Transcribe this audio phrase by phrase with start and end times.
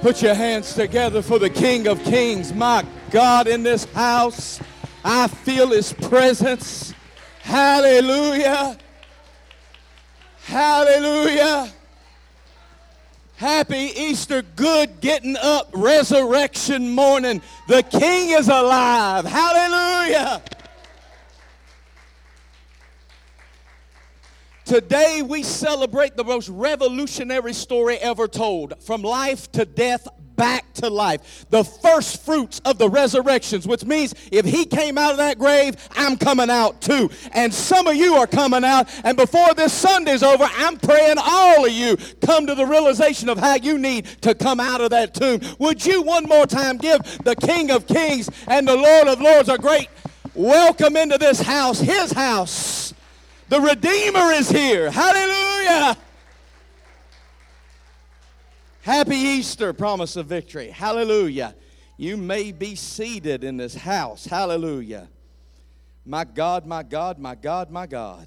[0.00, 2.52] Put your hands together for the King of Kings.
[2.52, 4.60] My God, in this house,
[5.04, 6.92] I feel His presence.
[7.40, 8.76] Hallelujah.
[10.44, 11.72] Hallelujah.
[13.36, 17.42] Happy Easter, good getting up, resurrection morning.
[17.68, 19.24] The King is alive.
[19.24, 20.42] Hallelujah.
[24.66, 30.90] Today we celebrate the most revolutionary story ever told from life to death, back to
[30.90, 31.46] life.
[31.50, 35.76] The first fruits of the resurrections, which means if he came out of that grave,
[35.92, 37.08] I'm coming out too.
[37.30, 38.88] And some of you are coming out.
[39.04, 43.38] And before this Sunday's over, I'm praying all of you come to the realization of
[43.38, 45.42] how you need to come out of that tomb.
[45.60, 49.48] Would you one more time give the King of Kings and the Lord of Lords
[49.48, 49.90] a great
[50.34, 52.95] welcome into this house, his house?
[53.48, 54.90] The Redeemer is here.
[54.90, 55.96] Hallelujah.
[58.82, 60.68] Happy Easter, promise of victory.
[60.68, 61.54] Hallelujah.
[61.96, 64.26] You may be seated in this house.
[64.26, 65.08] Hallelujah.
[66.04, 68.26] My God, my God, my God, my God.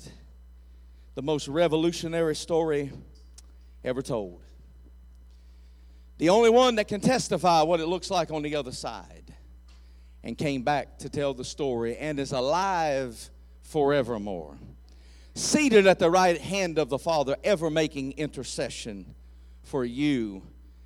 [1.15, 2.91] The most revolutionary story
[3.83, 4.41] ever told.
[6.17, 9.33] The only one that can testify what it looks like on the other side
[10.23, 13.29] and came back to tell the story and is alive
[13.63, 14.57] forevermore
[15.39, 19.15] seated at the right hand of the Father, ever making intercession
[19.63, 20.43] for you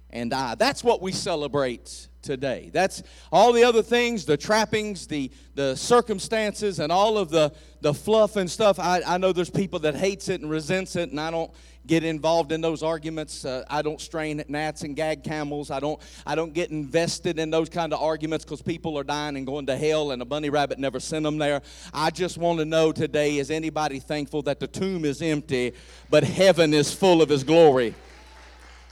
[0.10, 0.56] and I.
[0.56, 2.72] That's what we celebrate today.
[2.74, 7.94] That's all the other things, the trappings, the, the circumstances, and all of the, the
[7.94, 8.80] fluff and stuff.
[8.80, 11.52] I, I know there's people that hates it and resents it, and I don't
[11.86, 13.46] get involved in those arguments.
[13.46, 15.70] Uh, I don't strain at gnats and gag camels.
[15.70, 19.36] I don't, I don't get invested in those kind of arguments because people are dying
[19.36, 21.62] and going to hell and a bunny rabbit never sent them there.
[21.94, 25.74] I just want to know today is anybody thankful that the tomb is empty
[26.10, 27.94] but heaven is full of his glory?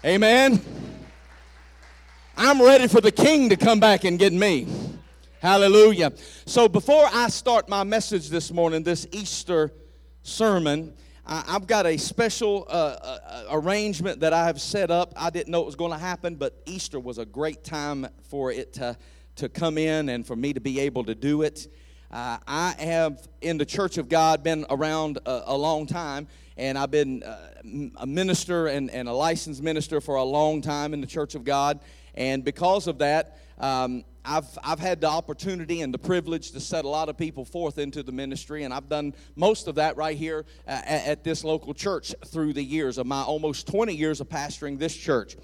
[0.04, 0.62] Amen.
[2.44, 4.66] I'm ready for the king to come back and get me.
[5.42, 6.12] Hallelujah.
[6.48, 9.72] So before I start my message this morning, this Easter
[10.24, 10.92] sermon,
[11.24, 15.14] I've got a special uh, uh, arrangement that I have set up.
[15.16, 18.52] I didn't know it was going to happen, but Easter was a great time for
[18.52, 18.98] it to,
[19.36, 21.68] to come in and for me to be able to do it.
[22.10, 26.28] Uh, I have, in the Church of God, been around a, a long time,
[26.58, 27.52] and I've been uh,
[27.98, 31.44] a minister and, and a licensed minister for a long time in the Church of
[31.44, 31.80] God.
[32.16, 36.86] And because of that, um, I've, I've had the opportunity and the privilege to set
[36.86, 40.18] a lot of people forth into the ministry, and I've done most of that right
[40.18, 44.30] here at, at this local church through the years of my almost 20 years of
[44.30, 45.36] pastoring this church.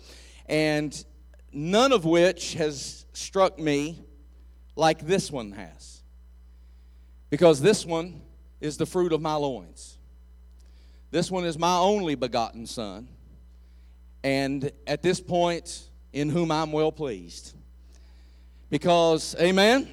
[0.45, 1.05] And
[1.51, 4.05] none of which has struck me
[4.75, 6.03] like this one has.
[7.29, 8.21] Because this one
[8.61, 9.97] is the fruit of my loins.
[11.09, 13.07] This one is my only begotten son.
[14.23, 15.86] And at this point,
[16.19, 17.53] in whom I'm well pleased.
[18.69, 19.87] Because, amen,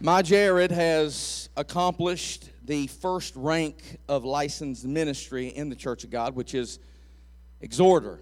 [0.00, 6.36] my Jared has accomplished the first rank of licensed ministry in the Church of God,
[6.36, 6.78] which is
[7.60, 8.20] exhorter.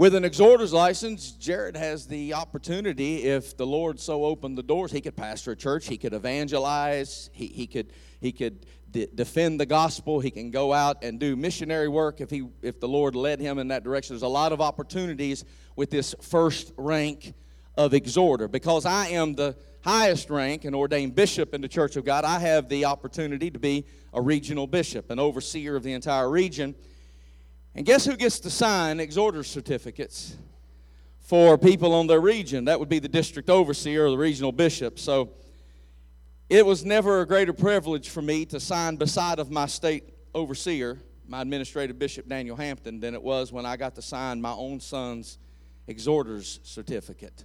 [0.00, 4.90] With an exhorter's license, Jared has the opportunity, if the Lord so opened the doors,
[4.90, 9.66] he could pastor a church, he could evangelize, he, he could, he could defend the
[9.66, 13.40] gospel, he can go out and do missionary work if, he, if the Lord led
[13.40, 14.14] him in that direction.
[14.14, 15.44] There's a lot of opportunities
[15.76, 17.34] with this first rank
[17.76, 18.48] of exhorter.
[18.48, 22.38] Because I am the highest rank and ordained bishop in the Church of God, I
[22.38, 23.84] have the opportunity to be
[24.14, 26.74] a regional bishop, an overseer of the entire region.
[27.74, 30.36] And guess who gets to sign exhorter certificates
[31.20, 32.64] for people on their region?
[32.64, 34.98] That would be the district overseer or the regional bishop.
[34.98, 35.30] So
[36.48, 40.02] it was never a greater privilege for me to sign beside of my state
[40.34, 40.98] overseer,
[41.28, 44.80] my administrative bishop Daniel Hampton, than it was when I got to sign my own
[44.80, 45.38] son's
[45.86, 47.44] exhorter's certificate.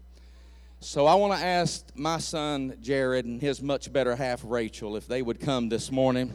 [0.79, 5.07] So I want to ask my son Jared and his much better half Rachel if
[5.07, 6.33] they would come this morning.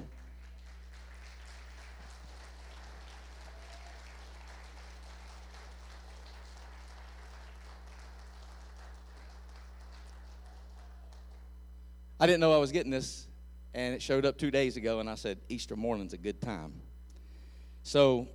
[12.23, 13.27] I didn't know I was getting this,
[13.73, 16.75] and it showed up two days ago, and I said, Easter morning's a good time.
[17.83, 18.29] So,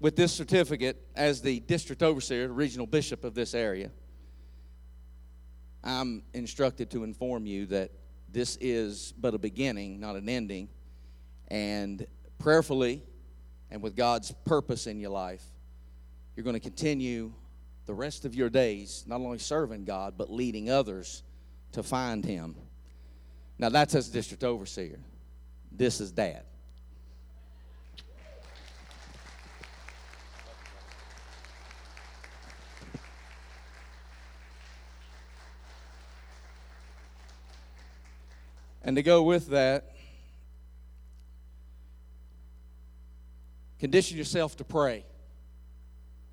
[0.00, 3.90] with this certificate, as the district overseer, regional bishop of this area,
[5.84, 7.90] I'm instructed to inform you that
[8.32, 10.70] this is but a beginning, not an ending.
[11.48, 12.06] And
[12.38, 13.02] prayerfully,
[13.70, 15.44] and with God's purpose in your life,
[16.34, 17.34] you're going to continue
[17.84, 21.22] the rest of your days not only serving God, but leading others
[21.72, 22.56] to find Him.
[23.58, 24.98] Now, that's as district overseer.
[25.70, 26.42] This is dad.
[38.84, 39.92] And to go with that,
[43.78, 45.04] condition yourself to pray.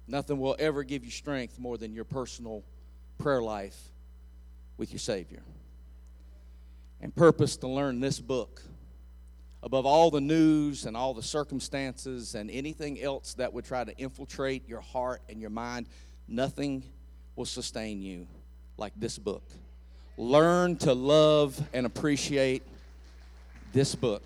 [0.06, 2.64] Nothing will ever give you strength more than your personal
[3.18, 3.80] prayer life
[4.76, 5.42] with your Savior.
[7.02, 8.62] And purpose to learn this book
[9.64, 13.96] above all the news and all the circumstances and anything else that would try to
[13.98, 15.88] infiltrate your heart and your mind,
[16.28, 16.84] nothing
[17.36, 18.28] will sustain you
[18.78, 19.44] like this book.
[20.18, 22.64] Learn to love and appreciate
[23.74, 24.24] this book.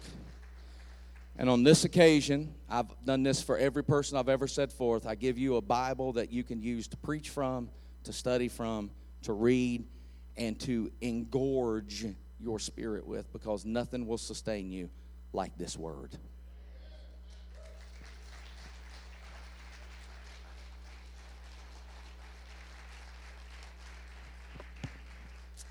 [1.38, 5.06] And on this occasion, I've done this for every person I've ever set forth.
[5.06, 7.69] I give you a Bible that you can use to preach from,
[8.04, 8.89] to study from,
[9.24, 9.86] to read,
[10.38, 14.89] and to engorge your spirit with because nothing will sustain you
[15.33, 16.11] like this word.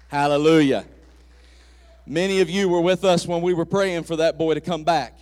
[0.09, 0.85] Hallelujah.
[2.07, 4.85] Many of you were with us when we were praying for that boy to come
[4.85, 5.19] back.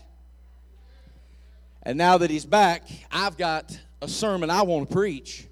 [1.82, 5.46] And now that he's back, I've got a sermon I want to preach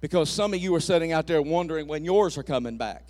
[0.00, 3.08] because some of you are sitting out there wondering when yours are coming back.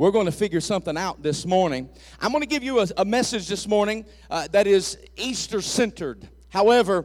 [0.00, 1.90] We're going to figure something out this morning.
[2.22, 6.26] I'm going to give you a, a message this morning uh, that is Easter centered.
[6.48, 7.04] However,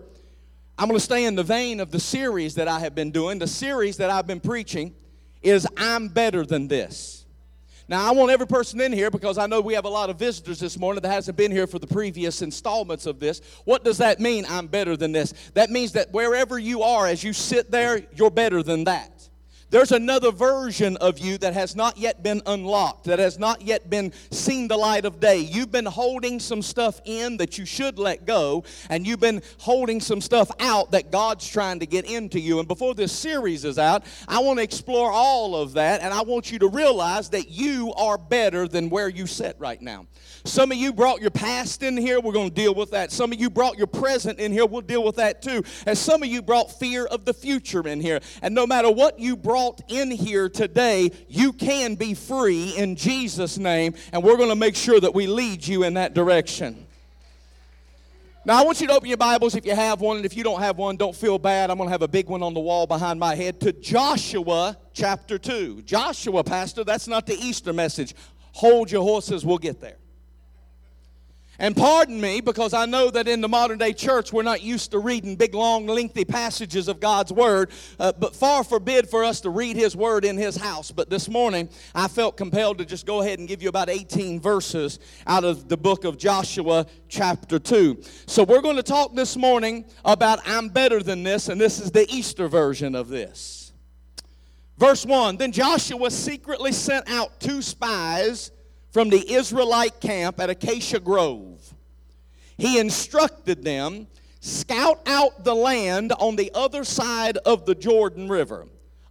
[0.77, 3.37] I'm going to stay in the vein of the series that I have been doing.
[3.37, 4.95] The series that I've been preaching
[5.41, 7.25] is I'm Better Than This.
[7.89, 10.17] Now, I want every person in here because I know we have a lot of
[10.17, 13.41] visitors this morning that hasn't been here for the previous installments of this.
[13.65, 15.33] What does that mean, I'm better than this?
[15.53, 19.14] That means that wherever you are, as you sit there, you're better than that.
[19.71, 23.89] There's another version of you that has not yet been unlocked, that has not yet
[23.89, 25.39] been seen the light of day.
[25.39, 29.99] You've been holding some stuff in that you should let go, and you've been holding
[29.99, 32.59] some stuff out that God's trying to get into you.
[32.59, 36.21] And before this series is out, I want to explore all of that, and I
[36.21, 40.05] want you to realize that you are better than where you sit right now.
[40.43, 43.11] Some of you brought your past in here, we're going to deal with that.
[43.11, 45.63] Some of you brought your present in here, we'll deal with that too.
[45.87, 48.19] And some of you brought fear of the future in here.
[48.43, 49.54] And no matter what you brought
[49.87, 53.95] in here today, you can be free in Jesus' name.
[54.11, 56.85] And we're going to make sure that we lead you in that direction.
[58.47, 60.43] Now, I want you to open your Bibles if you have one, and if you
[60.43, 61.71] don't have one, don't feel bad.
[61.71, 64.77] I'm going to have a big one on the wall behind my head to Joshua
[64.93, 65.81] chapter 2.
[65.81, 68.13] Joshua, Pastor, that's not the Easter message.
[68.51, 69.97] Hold your horses, we'll get there.
[71.57, 74.91] And pardon me because I know that in the modern day church we're not used
[74.91, 79.41] to reading big, long, lengthy passages of God's Word, uh, but far forbid for us
[79.41, 80.91] to read His Word in His house.
[80.91, 84.39] But this morning I felt compelled to just go ahead and give you about 18
[84.41, 88.01] verses out of the book of Joshua, chapter 2.
[88.25, 91.91] So we're going to talk this morning about I'm better than this, and this is
[91.91, 93.65] the Easter version of this.
[94.77, 98.51] Verse 1 Then Joshua secretly sent out two spies
[98.95, 101.73] from the Israelite camp at Acacia Grove.
[102.57, 104.07] He instructed them
[104.39, 108.67] scout out the land on the other side of the Jordan River,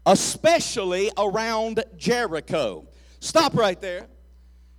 [0.07, 2.87] especially around Jericho.
[3.21, 4.07] Stop right there.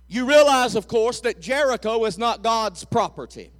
[0.08, 3.52] You realize, of course, that Jericho is not God's property.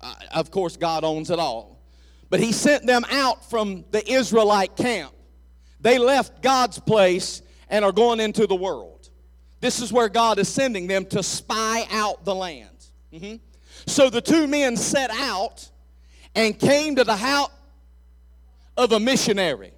[0.00, 1.80] Uh, of course, God owns it all.
[2.28, 5.12] But He sent them out from the Israelite camp.
[5.80, 8.97] They left God's place and are going into the world.
[9.60, 12.68] This is where God is sending them to spy out the land.
[13.12, 13.36] Mm-hmm.
[13.86, 15.68] So the two men set out
[16.34, 17.50] and came to the house
[18.76, 19.72] of a missionary.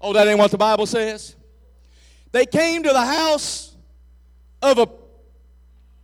[0.00, 1.34] Oh, that ain't what the Bible says?
[2.30, 3.74] They came to the house
[4.62, 4.88] of a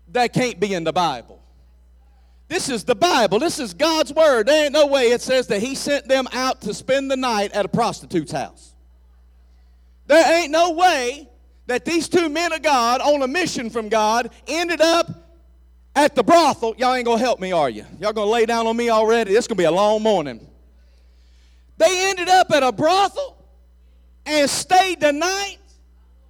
[0.08, 1.42] that can't be in the Bible.
[2.48, 3.38] This is the Bible.
[3.38, 4.46] This is God's word.
[4.46, 7.52] There ain't no way it says that He sent them out to spend the night
[7.52, 8.74] at a prostitute's house.
[10.06, 11.28] There ain't no way
[11.66, 15.10] that these two men of God on a mission from God ended up
[15.96, 16.74] at the brothel.
[16.76, 17.86] Y'all ain't gonna help me, are you?
[18.00, 19.32] Y'all gonna lay down on me already?
[19.32, 20.46] This gonna be a long morning.
[21.76, 23.36] They ended up at a brothel
[24.26, 25.58] and stayed the night.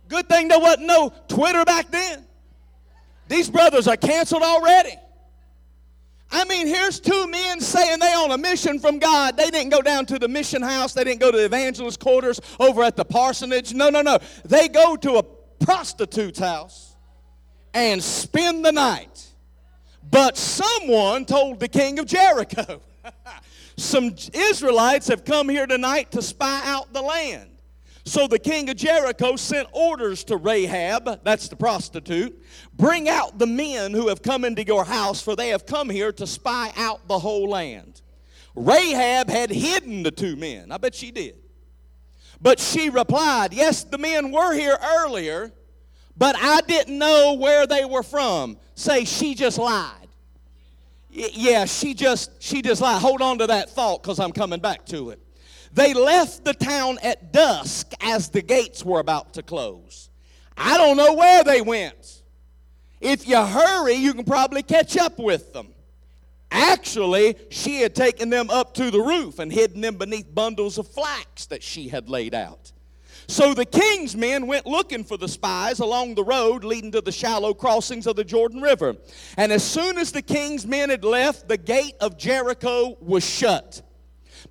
[0.08, 2.24] Good thing there wasn't no Twitter back then.
[3.28, 4.94] These brothers are canceled already.
[6.30, 9.36] I mean, here's two men saying they on a mission from God.
[9.36, 10.92] They didn't go down to the mission house.
[10.92, 13.72] They didn't go to the evangelist quarters over at the parsonage.
[13.72, 14.18] No, no, no.
[14.44, 15.22] They go to a
[15.64, 16.96] prostitute's house
[17.72, 19.28] and spend the night.
[20.10, 22.80] But someone told the king of Jericho,
[23.76, 27.50] some Israelites have come here tonight to spy out the land.
[28.06, 32.38] So the king of Jericho sent orders to Rahab, that's the prostitute,
[32.74, 36.12] bring out the men who have come into your house, for they have come here
[36.12, 38.02] to spy out the whole land.
[38.54, 40.70] Rahab had hidden the two men.
[40.70, 41.36] I bet she did.
[42.40, 45.50] But she replied, Yes, the men were here earlier,
[46.16, 48.58] but I didn't know where they were from.
[48.74, 50.08] Say, she just lied.
[51.14, 53.00] Y- yeah, she just she just lied.
[53.00, 55.23] Hold on to that thought because I'm coming back to it.
[55.74, 60.08] They left the town at dusk as the gates were about to close.
[60.56, 62.22] I don't know where they went.
[63.00, 65.74] If you hurry, you can probably catch up with them.
[66.50, 70.86] Actually, she had taken them up to the roof and hidden them beneath bundles of
[70.86, 72.70] flax that she had laid out.
[73.26, 77.10] So the king's men went looking for the spies along the road leading to the
[77.10, 78.96] shallow crossings of the Jordan River.
[79.36, 83.82] And as soon as the king's men had left, the gate of Jericho was shut.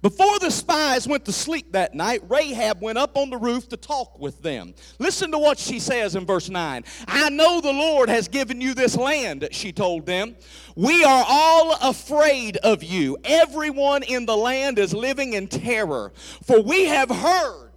[0.04, 3.78] Before the spies went to sleep that night, Rahab went up on the roof to
[3.78, 4.74] talk with them.
[5.00, 6.84] Listen to what she says in verse 9.
[7.08, 10.36] I know the Lord has given you this land, she told them.
[10.76, 13.18] We are all afraid of you.
[13.24, 16.12] Everyone in the land is living in terror,
[16.44, 17.72] for we have heard,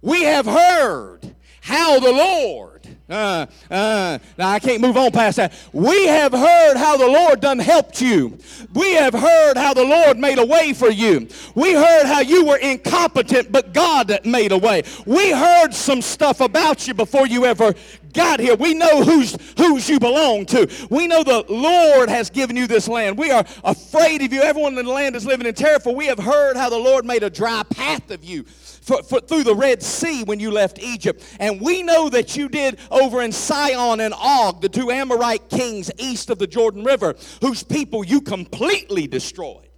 [0.00, 2.71] we have heard how the Lord
[3.12, 5.52] uh, uh, now I can't move on past that.
[5.72, 8.38] We have heard how the Lord done helped you.
[8.74, 11.28] We have heard how the Lord made a way for you.
[11.54, 14.82] We heard how you were incompetent, but God made a way.
[15.06, 17.74] We heard some stuff about you before you ever
[18.12, 18.56] got here.
[18.56, 20.68] We know who's whose you belong to.
[20.90, 23.18] We know the Lord has given you this land.
[23.18, 24.42] We are afraid of you.
[24.42, 27.04] Everyone in the land is living in terror, for we have heard how the Lord
[27.04, 28.44] made a dry path of you
[28.82, 31.24] for, for, through the Red Sea when you left Egypt.
[31.40, 35.90] And we know that you did over in Sihon and Og, the two Amorite kings
[35.98, 39.68] east of the Jordan River, whose people you completely destroyed.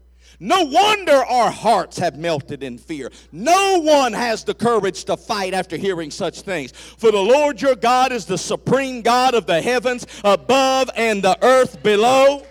[0.41, 3.11] No wonder our hearts have melted in fear.
[3.31, 6.73] No one has the courage to fight after hearing such things.
[6.73, 11.39] For the Lord your God is the supreme God of the heavens above and the
[11.43, 12.45] earth below.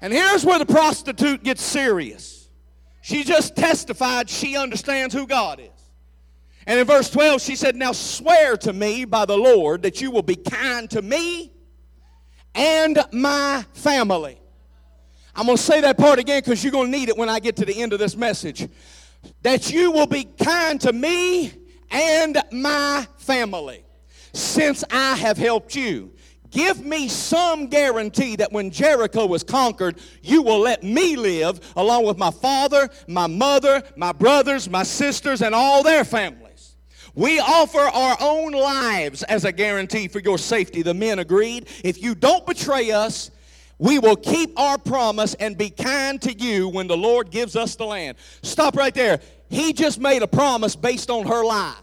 [0.00, 2.35] And here's where the prostitute gets serious.
[3.06, 5.92] She just testified she understands who God is.
[6.66, 10.10] And in verse 12, she said, Now swear to me by the Lord that you
[10.10, 11.52] will be kind to me
[12.52, 14.40] and my family.
[15.36, 17.38] I'm going to say that part again because you're going to need it when I
[17.38, 18.68] get to the end of this message.
[19.42, 21.52] That you will be kind to me
[21.92, 23.84] and my family
[24.32, 26.10] since I have helped you.
[26.50, 32.06] Give me some guarantee that when Jericho was conquered, you will let me live along
[32.06, 36.76] with my father, my mother, my brothers, my sisters, and all their families.
[37.14, 40.82] We offer our own lives as a guarantee for your safety.
[40.82, 41.68] The men agreed.
[41.82, 43.30] If you don't betray us,
[43.78, 47.74] we will keep our promise and be kind to you when the Lord gives us
[47.74, 48.18] the land.
[48.42, 49.20] Stop right there.
[49.48, 51.76] He just made a promise based on her lie.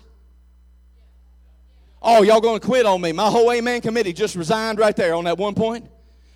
[2.03, 3.13] Oh, y'all going to quit on me.
[3.13, 5.87] My whole Amen committee just resigned right there on that one point.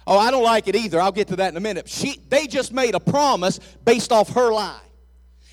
[0.06, 1.02] Oh, I don't like it either.
[1.02, 1.90] I'll get to that in a minute.
[1.90, 4.80] She, they just made a promise based off her lie.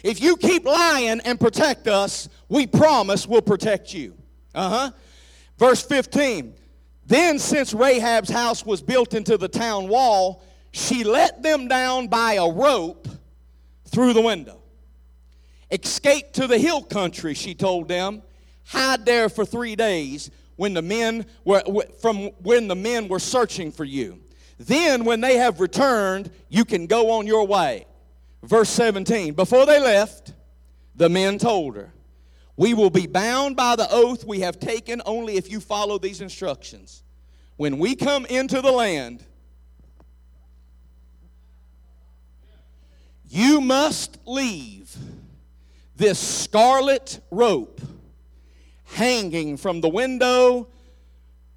[0.04, 4.14] If you keep lying and protect us, we promise we'll protect you.
[4.54, 4.90] Uh huh.
[5.58, 6.54] Verse 15.
[7.06, 12.34] Then, since Rahab's house was built into the town wall, she let them down by
[12.34, 13.08] a rope
[13.86, 14.62] through the window.
[15.70, 18.22] Escape to the hill country, she told them
[18.64, 21.62] hide there for three days when the men were
[22.00, 24.20] from when the men were searching for you.
[24.58, 27.86] Then when they have returned, you can go on your way.
[28.42, 29.34] Verse 17.
[29.34, 30.32] Before they left,
[30.94, 31.92] the men told her,
[32.56, 36.20] We will be bound by the oath we have taken only if you follow these
[36.20, 37.02] instructions.
[37.56, 39.24] When we come into the land,
[43.28, 44.94] you must leave
[45.96, 47.80] this scarlet rope
[48.94, 50.68] hanging from the window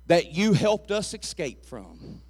[0.07, 2.21] that you helped us escape from.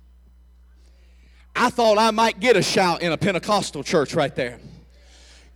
[1.55, 4.59] I thought I might get a shout in a Pentecostal church right there.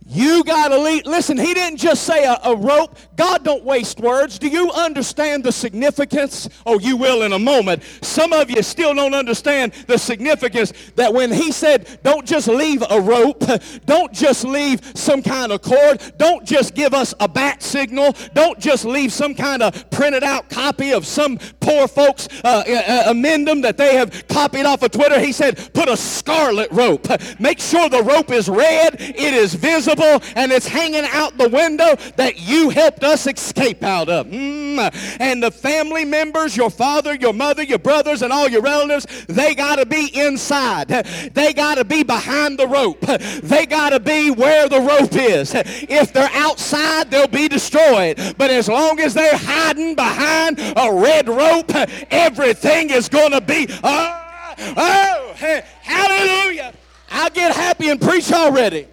[0.06, 1.06] You got to lead.
[1.06, 2.98] Listen, he didn't just say a, a, rope.
[3.16, 4.38] God don't waste words.
[4.38, 6.48] Do you understand the significance?
[6.66, 7.84] Oh, you will in a moment.
[8.02, 12.82] Some of you still don't understand the significance that when he said, don't just leave
[12.90, 13.44] a rope,
[13.86, 18.58] don't just leave some kind of cord, don't just give us a bat signal, don't
[18.58, 23.60] just leave some kind of printed out copy of some poor folks uh, uh, amendum
[23.60, 25.20] that they have copied off of Twitter.
[25.20, 27.06] He said, put a scarlet rope.
[27.38, 31.96] Make sure the rope is red, it is visible and it's hanging out the window
[32.16, 34.26] that you helped us escape out of.
[34.26, 35.18] Mm.
[35.20, 39.54] And the family members, your father, your mother, your brothers, and all your relatives, they
[39.54, 40.88] got to be inside.
[40.88, 43.00] They got to be behind the rope.
[43.00, 45.52] They got to be where the rope is.
[45.54, 48.18] If they're outside, they'll be destroyed.
[48.38, 51.70] But as long as they're hiding behind a red rope,
[52.10, 53.66] everything is going to be.
[53.82, 55.34] Oh, oh,
[55.82, 56.74] hallelujah.
[57.10, 58.86] I'll get happy and preach already.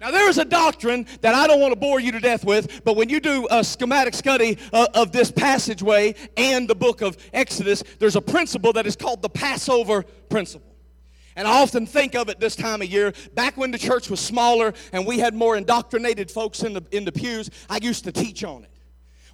[0.00, 2.84] Now, there is a doctrine that I don't want to bore you to death with,
[2.84, 7.18] but when you do a schematic study uh, of this passageway and the book of
[7.34, 10.74] Exodus, there's a principle that is called the Passover principle.
[11.36, 13.12] And I often think of it this time of year.
[13.34, 17.04] Back when the church was smaller and we had more indoctrinated folks in the, in
[17.04, 18.70] the pews, I used to teach on it.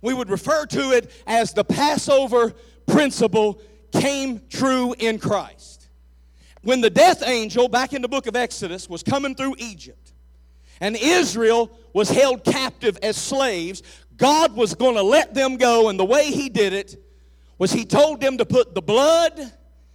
[0.03, 2.55] We would refer to it as the Passover
[2.87, 3.61] principle
[3.93, 5.89] came true in Christ.
[6.63, 10.06] When the death angel, back in the book of Exodus, was coming through Egypt,
[10.81, 13.83] and Israel was held captive as slaves,
[14.17, 17.03] God was going to let them go, and the way He did it
[17.59, 19.53] was He told them to put the blood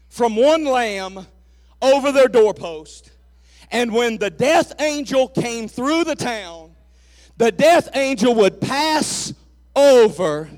[0.10, 1.26] from one lamb
[1.82, 3.12] over their doorpost.
[3.72, 6.76] And when the death angel came through the town,
[7.38, 9.34] the death angel would pass
[9.76, 10.50] over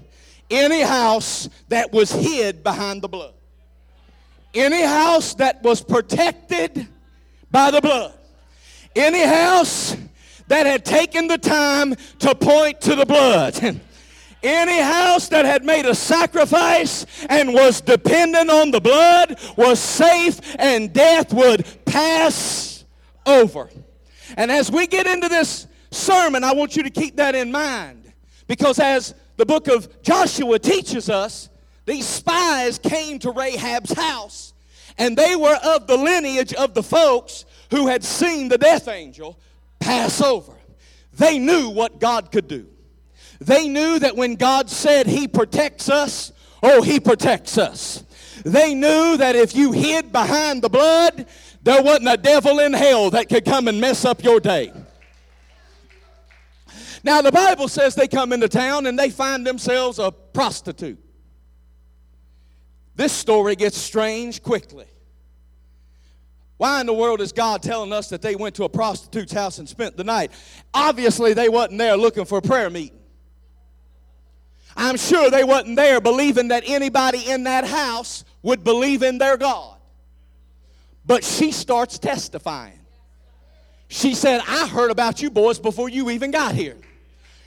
[0.50, 3.34] any house that was hid behind the blood,
[4.54, 6.88] any house that was protected
[7.52, 8.14] by the blood,
[8.96, 9.96] any house
[10.48, 13.82] that had taken the time to point to the blood.
[14.44, 20.40] Any house that had made a sacrifice and was dependent on the blood was safe
[20.60, 22.84] and death would pass
[23.26, 23.70] over.
[24.36, 28.12] And as we get into this sermon, I want you to keep that in mind
[28.48, 31.50] because as the book of Joshua teaches us,
[31.86, 34.54] these spies came to Rahab's house
[34.98, 39.40] and they were of the lineage of the folks who had seen the death angel
[39.84, 40.54] pass over.
[41.14, 42.68] They knew what God could do.
[43.40, 48.04] They knew that when God said He protects us, oh, He protects us.
[48.46, 51.28] They knew that if you hid behind the blood,
[51.62, 54.72] there wasn't a devil in hell that could come and mess up your day.
[57.04, 61.00] Now, the Bible says they come into town and they find themselves a prostitute.
[62.96, 64.86] This story gets strange quickly.
[66.58, 69.58] Why in the world is God telling us that they went to a prostitute's house
[69.58, 70.32] and spent the night?
[70.74, 73.00] Obviously, they wasn't there looking for a prayer meeting.
[74.76, 79.38] I'm sure they wasn't there believing that anybody in that house would believe in their
[79.38, 79.78] God.
[81.06, 82.80] But she starts testifying.
[83.88, 86.78] She said, I heard about you boys before you even got here.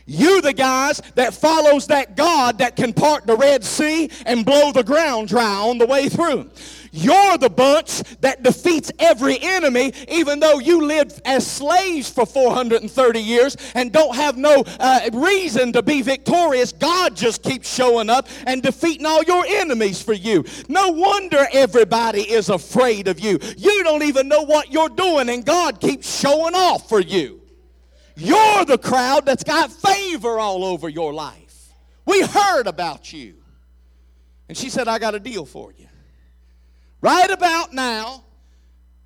[0.09, 4.71] You the guys that follows that God that can part the Red Sea and blow
[4.71, 6.49] the ground dry on the way through.
[6.93, 13.21] You're the bunch that defeats every enemy, even though you lived as slaves for 430
[13.21, 16.73] years and don't have no uh, reason to be victorious.
[16.73, 20.45] God just keeps showing up and defeating all your enemies for you.
[20.69, 23.39] No wonder everybody is afraid of you.
[23.57, 27.41] You don't even know what you're doing, and God keeps showing off for you.
[28.17, 31.73] You're the crowd that's got favor all over your life.
[32.07, 33.35] We heard about you.
[34.49, 35.86] And she said, I got a deal for you.
[37.07, 38.25] Right about now,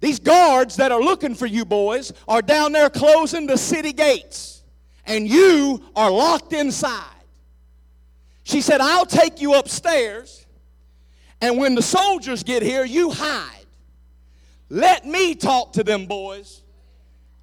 [0.01, 4.63] these guards that are looking for you boys are down there closing the city gates,
[5.05, 7.05] and you are locked inside.
[8.43, 10.47] She said, I'll take you upstairs,
[11.43, 13.67] and when the soldiers get here, you hide.
[14.71, 16.63] Let me talk to them boys.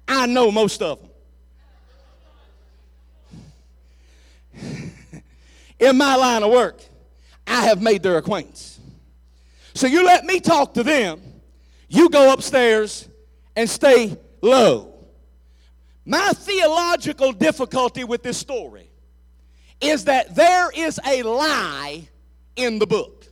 [0.08, 0.98] I know most of
[4.52, 4.60] them.
[5.78, 6.82] In my line of work,
[7.46, 8.77] I have made their acquaintance.
[9.78, 11.22] So you let me talk to them.
[11.88, 13.08] You go upstairs
[13.54, 14.92] and stay low.
[16.04, 18.90] My theological difficulty with this story
[19.80, 22.08] is that there is a lie
[22.56, 23.26] in the book.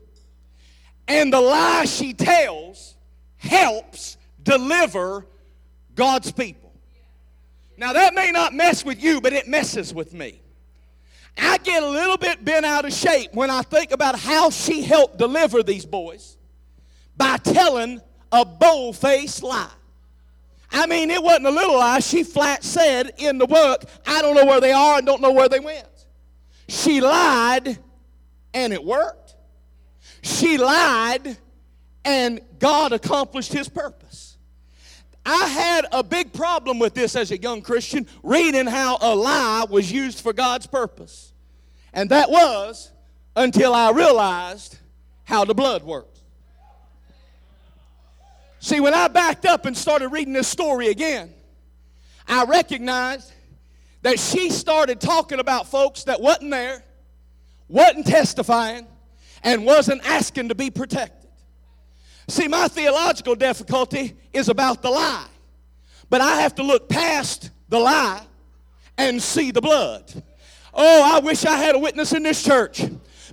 [1.08, 2.94] And the lie she tells
[3.38, 5.26] helps deliver
[5.96, 6.72] God's people.
[7.76, 10.40] Now, that may not mess with you, but it messes with me.
[11.36, 14.82] I get a little bit bent out of shape when I think about how she
[14.82, 16.35] helped deliver these boys
[17.16, 18.00] by telling
[18.32, 19.70] a bold faced lie.
[20.70, 22.00] I mean, it wasn't a little lie.
[22.00, 25.32] She flat said in the book, I don't know where they are and don't know
[25.32, 25.88] where they went.
[26.68, 27.78] She lied
[28.52, 29.36] and it worked.
[30.22, 31.38] She lied
[32.04, 34.36] and God accomplished his purpose.
[35.24, 39.66] I had a big problem with this as a young Christian, reading how a lie
[39.68, 41.32] was used for God's purpose.
[41.92, 42.92] And that was
[43.34, 44.78] until I realized
[45.24, 46.15] how the blood worked.
[48.66, 51.32] See, when I backed up and started reading this story again,
[52.26, 53.32] I recognized
[54.02, 56.82] that she started talking about folks that wasn't there,
[57.68, 58.88] wasn't testifying,
[59.44, 61.30] and wasn't asking to be protected.
[62.26, 65.28] See, my theological difficulty is about the lie,
[66.10, 68.26] but I have to look past the lie
[68.98, 70.12] and see the blood.
[70.74, 72.82] Oh, I wish I had a witness in this church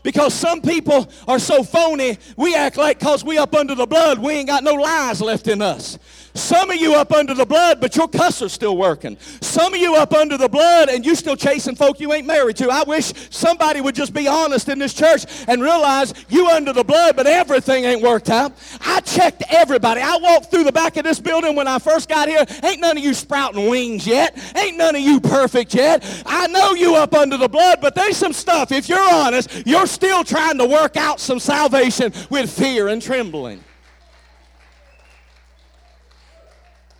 [0.03, 4.19] because some people are so phony, we act like because we up under the blood,
[4.19, 5.97] we ain't got no lies left in us.
[6.35, 9.17] Some of you up under the blood, but your cusser's still working.
[9.41, 12.57] Some of you up under the blood and you still chasing folk you ain't married
[12.57, 12.69] to.
[12.69, 16.83] I wish somebody would just be honest in this church and realize you under the
[16.83, 18.53] blood, but everything ain't worked out.
[18.81, 20.01] I checked everybody.
[20.01, 22.45] I walked through the back of this building when I first got here.
[22.63, 24.37] Ain't none of you sprouting wings yet.
[24.55, 26.03] Ain't none of you perfect yet.
[26.25, 28.71] I know you up under the blood, but there's some stuff.
[28.71, 33.63] If you're honest, you're still trying to work out some salvation with fear and trembling.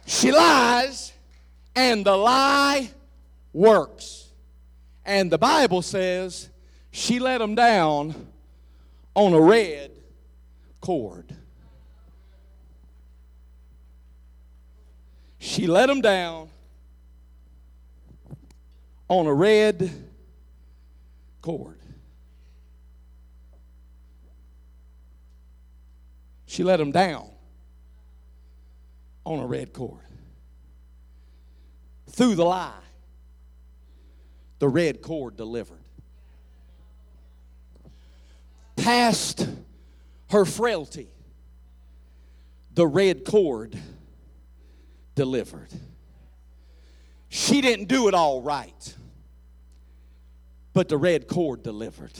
[0.05, 1.13] She lies,
[1.75, 2.89] and the lie
[3.53, 4.29] works.
[5.05, 6.49] And the Bible says
[6.91, 8.27] she let him down
[9.15, 9.91] on a red
[10.81, 11.35] cord.
[15.39, 16.49] She let him down
[19.09, 19.91] on a red
[21.41, 21.79] cord.
[26.45, 27.32] She let him down
[29.25, 30.01] on a red cord.
[32.09, 32.71] Through the lie,
[34.59, 35.77] the red cord delivered.
[38.75, 39.47] Past
[40.29, 41.07] her frailty,
[42.73, 43.77] the red cord
[45.15, 45.69] delivered.
[47.29, 48.95] She didn't do it all right,
[50.73, 52.13] but the red cord delivered.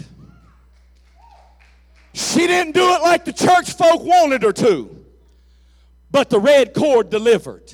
[2.14, 5.03] She didn't do it like the church folk wanted her to
[6.14, 7.74] but the red cord delivered.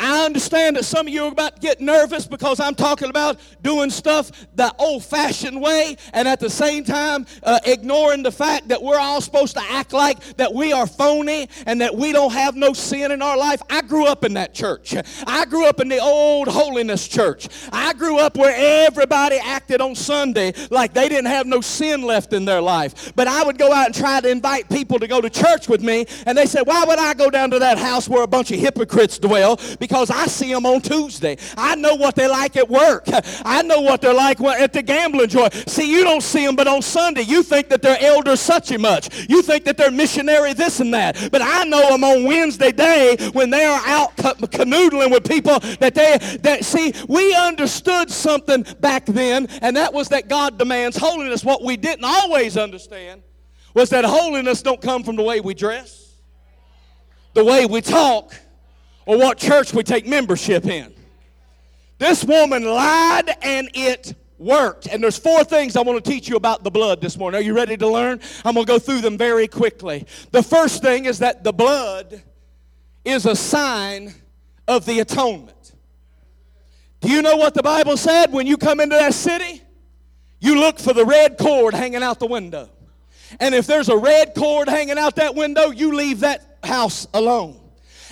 [0.00, 3.38] I understand that some of you are about to get nervous because I'm talking about
[3.62, 8.68] doing stuff the old fashioned way and at the same time uh, ignoring the fact
[8.68, 12.32] that we're all supposed to act like that we are phony and that we don't
[12.32, 13.60] have no sin in our life.
[13.68, 14.94] I grew up in that church.
[15.26, 17.48] I grew up in the old holiness church.
[17.72, 22.32] I grew up where everybody acted on Sunday like they didn't have no sin left
[22.32, 23.12] in their life.
[23.16, 25.82] But I would go out and try to invite people to go to church with
[25.82, 28.50] me, and they said, Why would I go down to that house where a bunch
[28.50, 29.58] of hypocrites dwell?
[29.78, 31.36] because I see them on Tuesday.
[31.56, 33.04] I know what they're like at work.
[33.44, 35.52] I know what they're like at the gambling joint.
[35.68, 38.82] See, you don't see them, but on Sunday, you think that they're elder such and
[38.82, 39.28] much.
[39.28, 41.28] You think that they're missionary this and that.
[41.32, 45.94] But I know them on Wednesday day when they are out canoodling with people that
[45.94, 51.44] they, that see, we understood something back then, and that was that God demands holiness.
[51.44, 53.22] What we didn't always understand
[53.74, 56.14] was that holiness don't come from the way we dress,
[57.34, 58.34] the way we talk,
[59.10, 60.94] or what church we take membership in.
[61.98, 64.86] This woman lied and it worked.
[64.86, 67.40] And there's four things I want to teach you about the blood this morning.
[67.40, 68.20] Are you ready to learn?
[68.44, 70.06] I'm going to go through them very quickly.
[70.30, 72.22] The first thing is that the blood
[73.04, 74.14] is a sign
[74.68, 75.72] of the atonement.
[77.00, 79.60] Do you know what the Bible said when you come into that city?
[80.38, 82.70] You look for the red cord hanging out the window.
[83.40, 87.59] And if there's a red cord hanging out that window, you leave that house alone.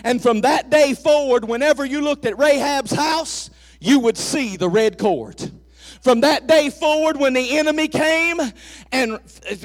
[0.05, 4.69] And from that day forward, whenever you looked at Rahab's house, you would see the
[4.69, 5.51] red cord.
[6.01, 8.41] From that day forward, when the enemy came
[8.93, 9.19] and,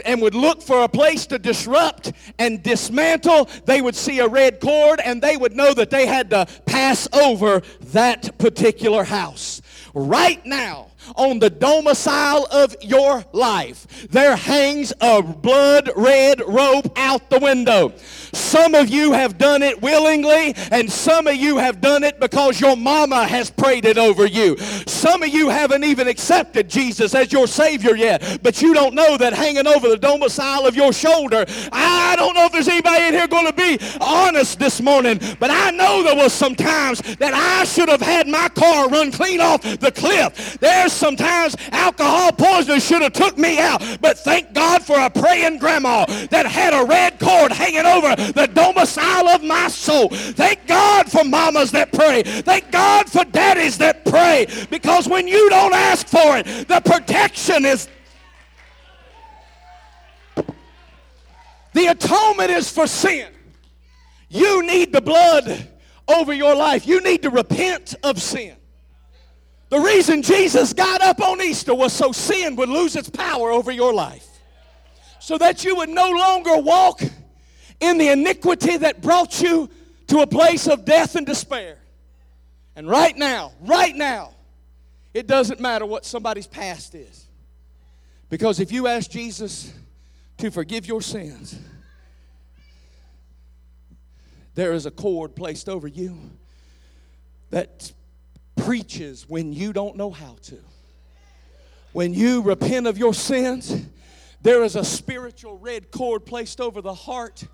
[0.04, 4.60] and would look for a place to disrupt and dismantle, they would see a red
[4.60, 9.62] cord and they would know that they had to pass over that particular house.
[9.94, 17.30] Right now, on the domicile of your life, there hangs a blood red rope out
[17.30, 17.94] the window.
[18.34, 22.60] Some of you have done it willingly, and some of you have done it because
[22.60, 24.58] your mama has prayed it over you.
[24.88, 29.18] Some of you haven't even accepted Jesus as your Savior yet, but you don't know
[29.18, 31.46] that hanging over the domicile of your shoulder.
[31.72, 35.52] I don't know if there's anybody in here going to be honest this morning, but
[35.52, 39.42] I know there was some times that I should have had my car run clean
[39.42, 40.58] off the cliff.
[40.60, 45.60] There's sometimes alcohol poisoning should have took me out, but thank God for a praying
[45.60, 50.10] grandma that had a red cord hanging over the domicile of my soul.
[50.10, 52.24] Thank God for mamas that pray.
[52.24, 54.48] Thank God for daddies that pray.
[54.70, 57.88] Because when you don't ask for it, the protection is.
[61.74, 63.32] The atonement is for sin.
[64.30, 65.70] You need the blood
[66.08, 66.88] over your life.
[66.88, 68.56] You need to repent of sin.
[69.70, 73.72] The reason Jesus got up on Easter was so sin would lose its power over
[73.72, 74.28] your life.
[75.20, 77.02] So that you would no longer walk
[77.80, 79.70] in the iniquity that brought you
[80.08, 81.78] to a place of death and despair.
[82.76, 84.34] And right now, right now,
[85.14, 87.28] it doesn't matter what somebody's past is.
[88.30, 89.72] Because if you ask Jesus
[90.38, 91.60] to forgive your sins,
[94.56, 96.18] there is a cord placed over you
[97.52, 97.92] that
[98.56, 100.58] preaches when you don't know how to.
[101.92, 103.86] When you repent of your sins,
[104.44, 107.46] there is a spiritual red cord placed over the heart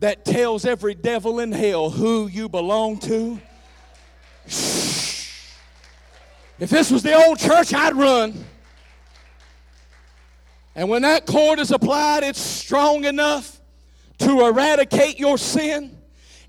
[0.00, 3.38] that tells every devil in hell who you belong to.
[6.58, 8.44] If this was the old church, I'd run.
[10.74, 13.60] And when that cord is applied, it's strong enough
[14.18, 15.99] to eradicate your sin.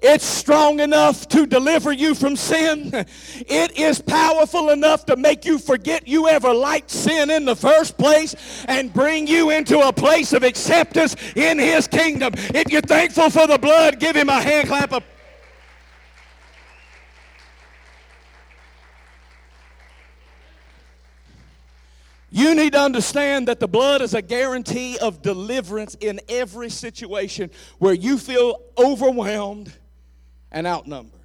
[0.02, 2.90] It's strong enough to deliver you from sin.
[2.94, 8.00] It is powerful enough to make you forget you ever liked sin in the first
[8.00, 8.36] place
[8.68, 12.34] and bring you into a place of acceptance in His kingdom.
[12.36, 15.04] If you're thankful for the blood, give Him a hand clap of
[22.34, 27.52] You need to understand that the blood is a guarantee of deliverance in every situation
[27.78, 29.78] where you feel overwhelmed
[30.52, 31.20] and outnumbered.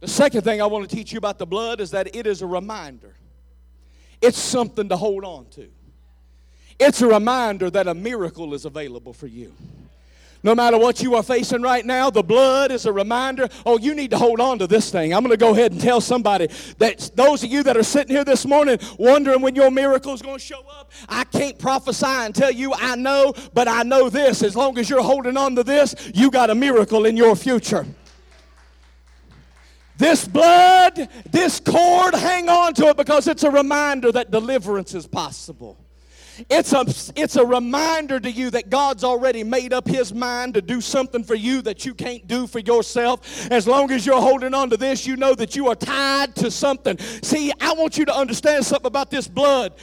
[0.00, 2.42] The second thing I want to teach you about the blood is that it is
[2.42, 3.14] a reminder,
[4.20, 5.68] it's something to hold on to.
[6.78, 9.54] It's a reminder that a miracle is available for you.
[10.42, 13.48] No matter what you are facing right now, the blood is a reminder.
[13.66, 15.12] Oh, you need to hold on to this thing.
[15.12, 16.48] I'm going to go ahead and tell somebody
[16.78, 20.22] that those of you that are sitting here this morning wondering when your miracle is
[20.22, 24.08] going to show up, I can't prophesy and tell you I know, but I know
[24.08, 24.42] this.
[24.42, 27.86] As long as you're holding on to this, you got a miracle in your future.
[29.98, 35.06] This blood, this cord, hang on to it because it's a reminder that deliverance is
[35.06, 35.76] possible.
[36.48, 36.84] It's a,
[37.20, 41.24] it's a reminder to you that God's already made up His mind to do something
[41.24, 43.50] for you that you can't do for yourself.
[43.50, 46.50] As long as you're holding on to this, you know that you are tied to
[46.50, 46.98] something.
[46.98, 49.74] See, I want you to understand something about this blood.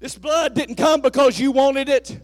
[0.00, 2.20] This blood didn't come because you wanted it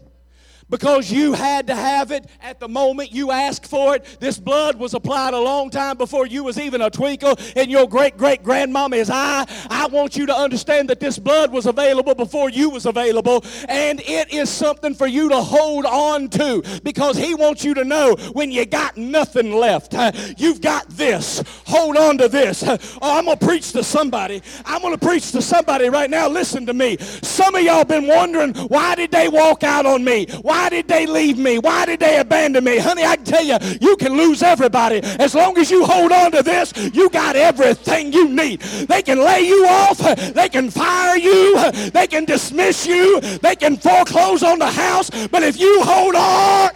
[0.69, 4.17] because you had to have it at the moment you asked for it.
[4.19, 7.87] This blood was applied a long time before you was even a twinkle in your
[7.87, 9.45] great great grandmama's eye.
[9.69, 14.01] I want you to understand that this blood was available before you was available, and
[14.01, 18.15] it is something for you to hold on to because He wants you to know
[18.33, 19.95] when you got nothing left,
[20.37, 21.43] you've got this.
[21.65, 22.63] Hold on to this.
[23.01, 24.41] Oh, I'm gonna preach to somebody.
[24.65, 26.27] I'm gonna preach to somebody right now.
[26.27, 26.97] Listen to me.
[26.97, 30.27] Some of y'all been wondering why did they walk out on me?
[30.41, 31.59] Why why did they leave me?
[31.59, 32.79] Why did they abandon me?
[32.79, 35.01] Honey, I can tell you, you can lose everybody.
[35.19, 38.61] As long as you hold on to this, you got everything you need.
[38.61, 39.99] They can lay you off.
[40.33, 41.71] They can fire you.
[41.91, 43.21] They can dismiss you.
[43.21, 45.11] They can foreclose on the house.
[45.27, 46.71] But if you hold on,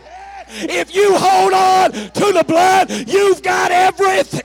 [0.50, 4.42] if you hold on to the blood, you've got everything.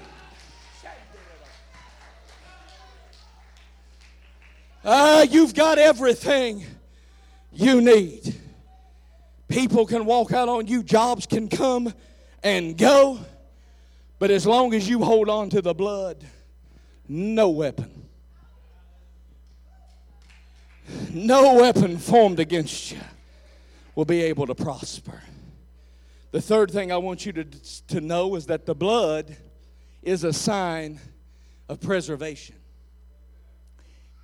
[4.83, 6.64] Uh, you've got everything
[7.53, 8.35] you need.
[9.48, 11.92] People can walk out on you, jobs can come
[12.42, 13.18] and go.
[14.18, 16.24] But as long as you hold on to the blood,
[17.09, 18.09] no weapon,
[21.11, 22.98] no weapon formed against you
[23.94, 25.22] will be able to prosper.
[26.32, 27.44] The third thing I want you to,
[27.88, 29.37] to know is that the blood
[30.02, 31.00] is a sign
[31.68, 32.56] of preservation,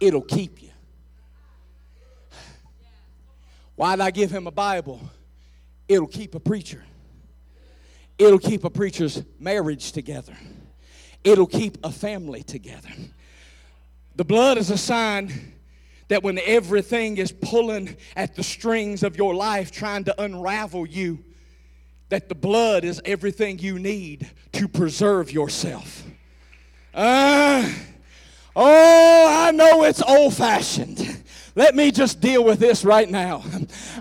[0.00, 0.71] it'll keep you.
[3.82, 5.00] Why did I give him a Bible?
[5.88, 6.84] It'll keep a preacher.
[8.16, 10.36] It'll keep a preacher's marriage together.
[11.24, 12.90] It'll keep a family together.
[14.14, 15.54] The blood is a sign
[16.06, 21.18] that when everything is pulling at the strings of your life, trying to unravel you,
[22.08, 26.04] that the blood is everything you need to preserve yourself.
[26.94, 27.68] Uh,
[28.54, 31.24] oh, I know it's old fashioned.
[31.54, 33.44] Let me just deal with this right now.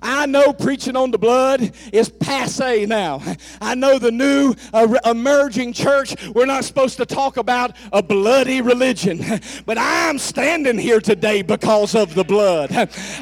[0.01, 3.21] I know preaching on the blood is passe now.
[3.59, 8.61] I know the new uh, emerging church, we're not supposed to talk about a bloody
[8.61, 9.19] religion.
[9.65, 12.71] But I'm standing here today because of the blood.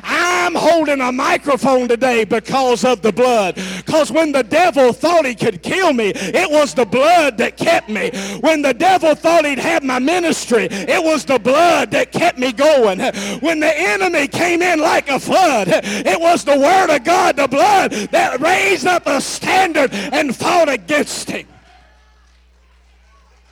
[0.03, 3.55] I'm holding a microphone today because of the blood.
[3.77, 7.89] Because when the devil thought he could kill me, it was the blood that kept
[7.89, 8.11] me.
[8.41, 12.51] When the devil thought he'd have my ministry, it was the blood that kept me
[12.51, 12.99] going.
[13.39, 15.67] When the enemy enemy came in like a flood.
[15.69, 20.69] It was the word of God, the blood, that raised up a standard and fought
[20.69, 21.47] against him.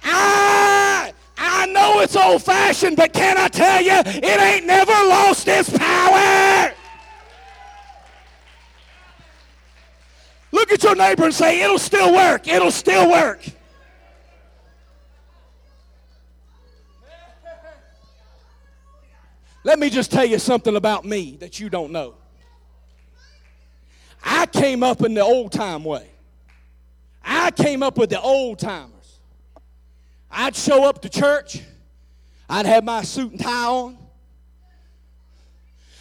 [0.03, 5.47] I, I know it's old fashioned, but can I tell you, it ain't never lost
[5.47, 6.73] its power.
[10.51, 12.47] Look at your neighbor and say, it'll still work.
[12.47, 13.41] It'll still work.
[19.67, 22.15] Let me just tell you something about me that you don't know.
[24.23, 26.07] I came up in the old time way.
[27.21, 29.19] I came up with the old timers.
[30.31, 31.61] I'd show up to church.
[32.49, 33.97] I'd have my suit and tie on.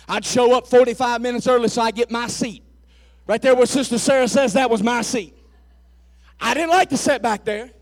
[0.09, 2.63] I'd show up 45 minutes early so I get my seat.
[3.27, 5.37] Right there where Sister Sarah says that was my seat.
[6.41, 7.73] I didn't like to sit back there.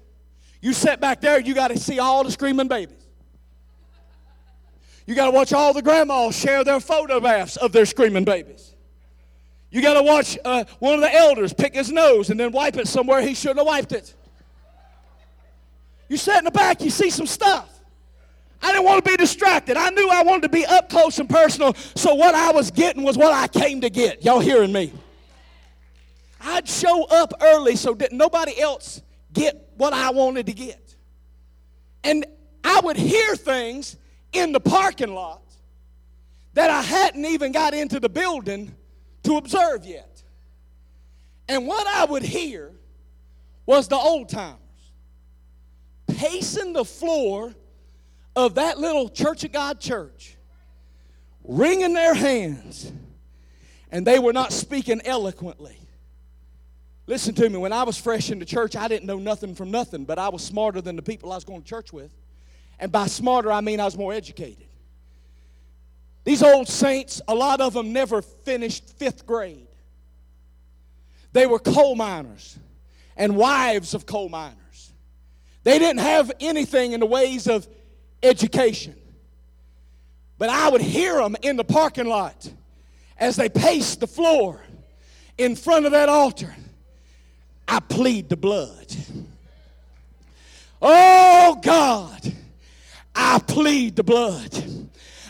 [0.63, 3.04] You sit back there, you got to see all the screaming babies.
[5.07, 8.75] You got to watch all the grandmas share their photographs of their screaming babies.
[9.71, 12.77] You got to watch uh, one of the elders pick his nose and then wipe
[12.77, 14.15] it somewhere he shouldn't have wiped it.
[16.09, 17.69] You sit in the back, you see some stuff.
[18.63, 19.77] I didn't want to be distracted.
[19.77, 23.03] I knew I wanted to be up close and personal, so what I was getting
[23.03, 24.25] was what I came to get.
[24.25, 24.93] Y'all hearing me?
[26.41, 30.95] I'd show up early so that nobody else get what I wanted to get.
[32.05, 32.25] And
[32.63, 33.97] I would hear things
[34.35, 35.43] in the parking lot
[36.55, 38.75] that I hadn't even got into the building
[39.25, 40.23] to observe yet.
[41.49, 42.73] And what I would hear
[43.67, 44.59] was the old timers
[46.07, 47.55] pacing the floor
[48.37, 50.37] of that little Church of God church,
[51.45, 52.93] wringing their hands,
[53.91, 55.79] and they were not speaking eloquently.
[57.07, 59.71] Listen to me, when I was fresh in the church, I didn't know nothing from
[59.71, 62.13] nothing, but I was smarter than the people I was going to church with.
[62.79, 64.67] And by smarter, I mean I was more educated.
[66.25, 69.69] These old saints, a lot of them never finished fifth grade.
[71.33, 72.59] They were coal miners
[73.17, 74.93] and wives of coal miners.
[75.65, 77.67] They didn't have anything in the ways of
[78.23, 78.95] education.
[80.39, 82.51] But I would hear them in the parking lot
[83.19, 84.61] as they paced the floor
[85.39, 86.55] in front of that altar.
[87.67, 88.87] I plead the blood.
[90.83, 92.21] Oh God,
[93.15, 94.84] I plead the blood.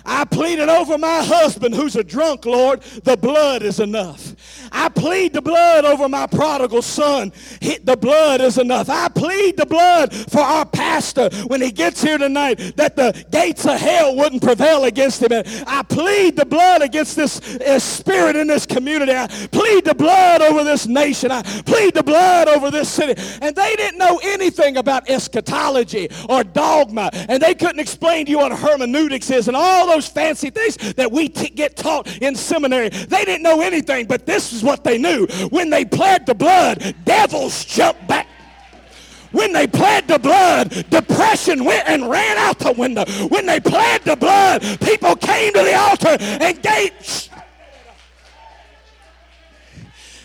[0.04, 2.82] I pleaded over my husband who's a drunk, Lord.
[3.04, 4.34] The blood is enough.
[4.70, 7.32] I plead the blood over my prodigal son.
[7.60, 8.90] the blood is enough.
[8.90, 13.64] I plead the blood for our pastor when he gets here tonight that the gates
[13.66, 15.32] of hell wouldn't prevail against him.
[15.32, 19.12] And I plead the blood against this uh, spirit in this community.
[19.12, 21.30] I plead the blood over this nation.
[21.30, 23.14] I plead the blood over this city.
[23.40, 27.10] And they didn't know anything about eschatology or dogma.
[27.28, 31.11] And they couldn't explain to you what hermeneutics is and all those fancy things that
[31.11, 32.88] we t- get taught in seminary.
[32.88, 35.26] They didn't know anything, but this is what they knew.
[35.50, 38.26] When they pled the blood, devils jumped back.
[39.30, 43.04] When they pled the blood, depression went and ran out the window.
[43.28, 47.30] When they pled the blood, people came to the altar and gates.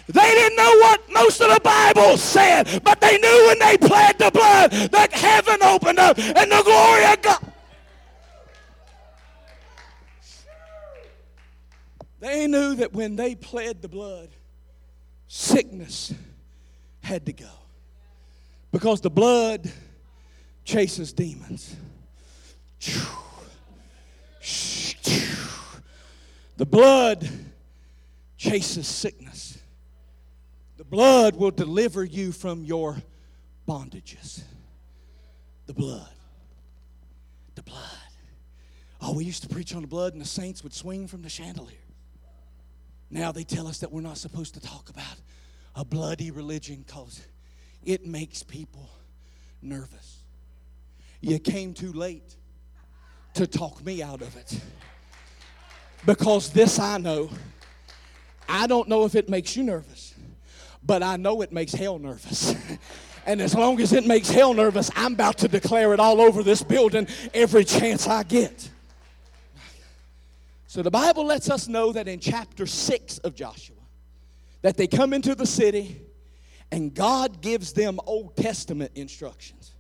[0.08, 4.18] They didn't know what most of the Bible said, but they knew when they pled
[4.18, 7.49] the blood that heaven opened up and the glory of God.
[12.20, 14.30] They knew that when they pled the blood,
[15.28, 16.14] sickness
[17.02, 17.50] had to go.
[18.72, 19.72] Because the blood
[20.64, 21.76] chases demons.
[26.58, 27.28] The blood
[28.38, 29.58] chases sickness.
[30.78, 32.98] The blood will deliver you from your
[33.68, 34.44] bondages.
[35.68, 36.10] The blood.
[37.56, 37.80] The blood.
[39.02, 41.30] Oh, we used to preach on the blood, and the saints would swing from the
[41.30, 41.78] chandelier.
[43.10, 45.16] Now they tell us that we're not supposed to talk about
[45.76, 47.22] a bloody religion because
[47.84, 48.90] it makes people
[49.62, 50.24] nervous.
[51.22, 52.36] You came too late
[53.34, 54.60] to talk me out of it.
[56.06, 57.30] Because this I know.
[58.48, 60.16] I don't know if it makes you nervous,
[60.84, 62.56] but I know it makes hell nervous.
[63.26, 66.42] and as long as it makes hell nervous, I'm about to declare it all over
[66.42, 68.70] this building every chance I get.
[70.70, 73.76] So the Bible lets us know that in chapter 6 of Joshua,
[74.62, 76.00] that they come into the city
[76.72, 79.74] and God gives them Old Testament instructions.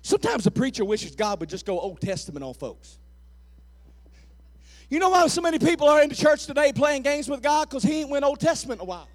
[0.00, 2.98] Sometimes a preacher wishes God would just go Old Testament on folks.
[4.88, 7.68] You know why so many people are in the church today playing games with God?
[7.68, 9.10] Because He ain't went Old Testament a while.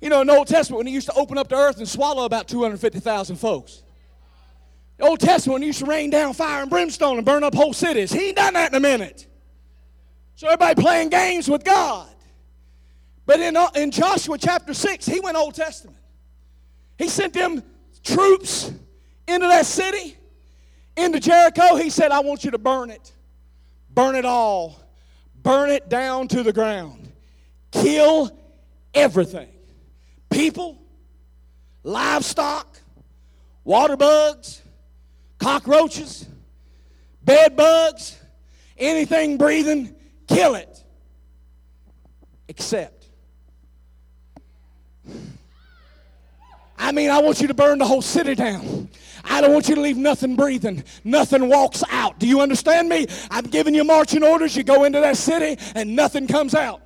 [0.00, 1.88] You know, in the Old Testament, when He used to open up the earth and
[1.88, 3.84] swallow about 250,000 folks.
[5.02, 8.12] Old Testament used to rain down fire and brimstone and burn up whole cities.
[8.12, 9.26] He ain't done that in a minute.
[10.36, 12.08] So everybody playing games with God.
[13.26, 15.98] But in, uh, in Joshua chapter 6, he went Old Testament.
[16.98, 17.62] He sent them
[18.02, 18.72] troops
[19.28, 20.16] into that city,
[20.96, 21.76] into Jericho.
[21.76, 23.12] He said, I want you to burn it.
[23.90, 24.80] Burn it all.
[25.42, 27.12] Burn it down to the ground.
[27.70, 28.30] Kill
[28.94, 29.48] everything
[30.32, 30.82] people,
[31.84, 32.80] livestock,
[33.64, 34.61] water bugs,
[35.42, 36.26] cockroaches,
[37.24, 38.18] bed bugs,
[38.78, 39.94] anything breathing,
[40.28, 40.84] kill it.
[42.48, 43.08] Except.
[46.78, 48.88] I mean, I want you to burn the whole city down.
[49.24, 50.82] I don't want you to leave nothing breathing.
[51.04, 52.18] Nothing walks out.
[52.18, 53.06] Do you understand me?
[53.30, 54.56] I'm giving you marching orders.
[54.56, 56.82] You go into that city and nothing comes out.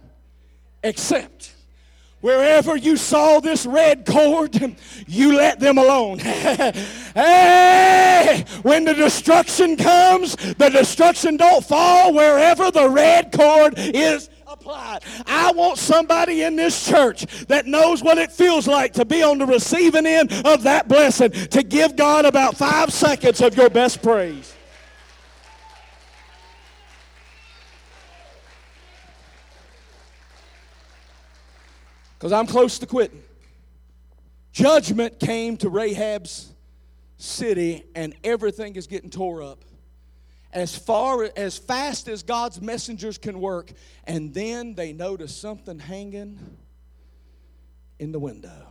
[0.82, 1.55] Except
[2.26, 6.18] Wherever you saw this red cord, you let them alone.
[7.14, 15.04] hey, when the destruction comes, the destruction don't fall wherever the red cord is applied.
[15.24, 19.38] I want somebody in this church that knows what it feels like to be on
[19.38, 24.02] the receiving end of that blessing, to give God about five seconds of your best
[24.02, 24.55] praise.
[32.18, 33.22] Because I'm close to quitting.
[34.52, 36.52] Judgment came to Rahab's
[37.18, 39.64] city, and everything is getting tore up.
[40.52, 43.70] As far as fast as God's messengers can work,
[44.04, 46.38] and then they notice something hanging
[47.98, 48.66] in the window.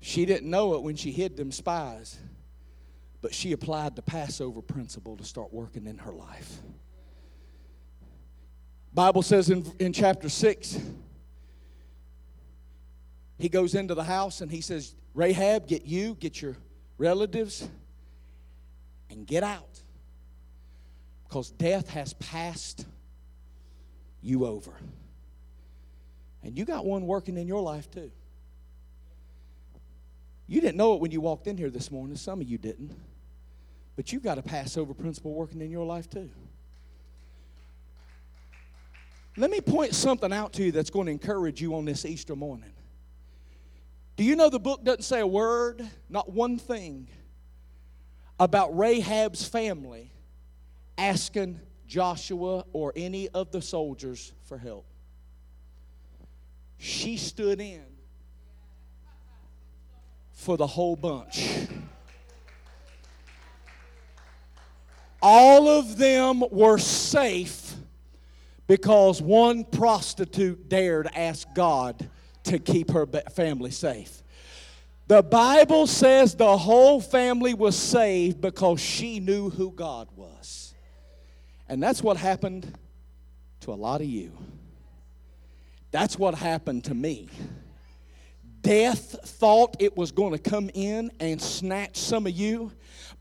[0.00, 2.18] She didn't know it when she hid them spies,
[3.20, 6.60] but she applied the Passover principle to start working in her life.
[8.94, 10.78] Bible says in, in chapter 6
[13.40, 16.56] he goes into the house and he says, Rahab, get you, get your
[16.98, 17.68] relatives,
[19.08, 19.80] and get out.
[21.26, 22.86] Because death has passed
[24.22, 24.72] you over.
[26.42, 28.10] And you got one working in your life too.
[30.46, 32.16] You didn't know it when you walked in here this morning.
[32.16, 32.92] Some of you didn't.
[33.96, 36.28] But you've got a Passover principle working in your life too.
[39.36, 42.34] Let me point something out to you that's going to encourage you on this Easter
[42.34, 42.72] morning.
[44.20, 47.08] Do you know the book doesn't say a word, not one thing,
[48.38, 50.12] about Rahab's family
[50.98, 54.84] asking Joshua or any of the soldiers for help?
[56.76, 57.80] She stood in
[60.34, 61.66] for the whole bunch.
[65.22, 67.74] All of them were safe
[68.66, 72.06] because one prostitute dared ask God
[72.44, 74.22] to keep her family safe.
[75.08, 80.72] The Bible says the whole family was saved because she knew who God was.
[81.68, 82.78] And that's what happened
[83.60, 84.32] to a lot of you.
[85.90, 87.28] That's what happened to me.
[88.62, 92.72] Death thought it was going to come in and snatch some of you,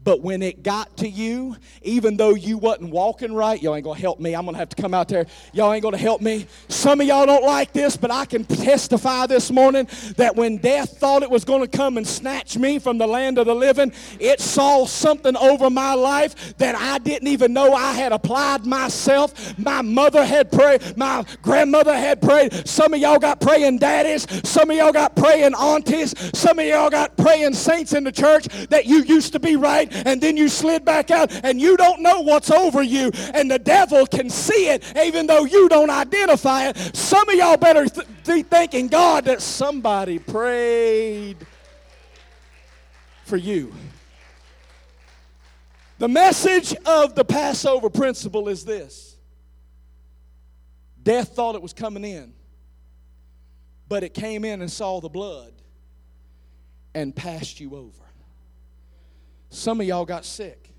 [0.04, 4.00] but when it got to you, even though you wasn't walking right, y'all ain't gonna
[4.00, 4.34] help me.
[4.34, 5.26] I'm gonna have to come out there.
[5.54, 6.48] Y'all ain't gonna help me.
[6.70, 10.98] Some of y'all don't like this, but I can testify this morning that when death
[10.98, 14.40] thought it was gonna come and snatch me from the land of the living, it
[14.40, 19.58] saw something over my life that I didn't even know I had applied myself.
[19.60, 22.68] My mother had prayed, my grandmother had prayed.
[22.68, 26.90] Some of y'all got praying daddies, some of y'all got praying aunties, some of y'all
[26.90, 30.50] got praying saints in the church that you used to be right and then you
[30.50, 34.70] slid back out and you don't know what's over you and the devil can see
[34.70, 36.78] it even though you don't identify it.
[36.96, 41.38] Some of y'all better th- be thanking God that somebody prayed
[43.26, 43.74] for you.
[46.00, 49.18] The message of the Passover principle is this
[51.04, 52.34] Death thought it was coming in,
[53.88, 55.54] but it came in and saw the blood
[56.94, 58.09] and passed you over.
[59.50, 60.70] Some of y'all got sick.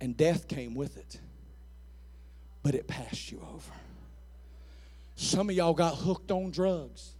[0.00, 1.18] And death came with it.
[2.62, 3.72] But it passed you over.
[5.16, 7.12] Some of y'all got hooked on drugs.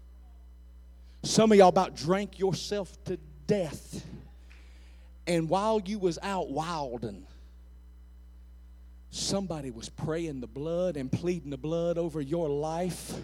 [1.22, 4.05] Some of y'all about drank yourself to death.
[5.27, 7.27] And while you was out wilding,
[9.11, 13.14] somebody was praying the blood and pleading the blood over your life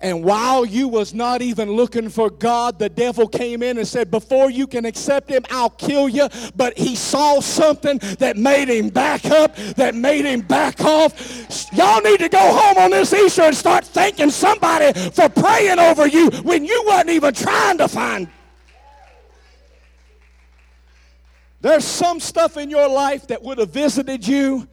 [0.00, 4.10] and while you was not even looking for God, the devil came in and said,
[4.10, 6.28] Before you can accept him, I'll kill you.
[6.56, 11.70] But he saw something that made him back up, that made him back off.
[11.72, 16.06] Y'all need to go home on this Easter and start thanking somebody for praying over
[16.06, 18.28] you when you wasn't even trying to find.
[21.60, 24.66] There's some stuff in your life that would have visited you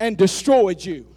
[0.00, 1.13] and destroyed you.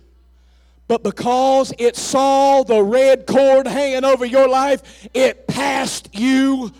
[0.87, 6.71] But because it saw the red cord hanging over your life, it passed you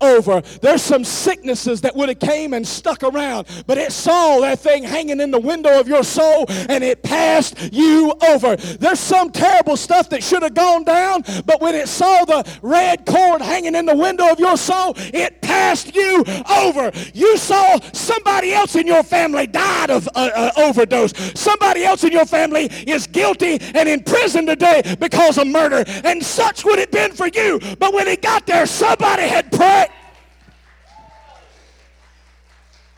[0.00, 0.40] over.
[0.62, 4.82] There's some sicknesses that would have came and stuck around, but it saw that thing
[4.82, 8.56] hanging in the window of your soul and it passed you over.
[8.56, 13.06] There's some terrible stuff that should have gone down, but when it saw the red
[13.06, 16.90] cord hanging in the window of your soul, it passed you over.
[17.14, 21.12] You saw somebody else in your family died of uh, uh, overdose.
[21.38, 26.22] Somebody else in your family is guilty and in prison today because of murder, and
[26.22, 27.60] such would it been for you.
[27.78, 29.85] But when it got there, somebody had prayed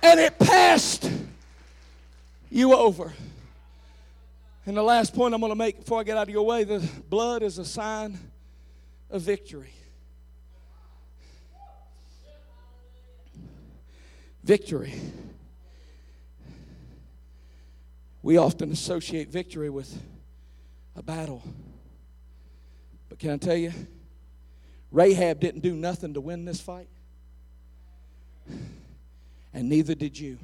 [0.03, 1.11] and it passed
[2.51, 3.12] you over.
[4.66, 6.64] And the last point I'm going to make before I get out of your way
[6.64, 8.18] the blood is a sign
[9.11, 9.72] of victory.
[14.44, 14.94] Victory.
[18.22, 20.03] We often associate victory with
[20.96, 21.42] a battle.
[23.09, 23.72] But can I tell you,
[24.90, 26.88] Rahab didn't do nothing to win this fight,
[29.53, 30.38] and neither did you.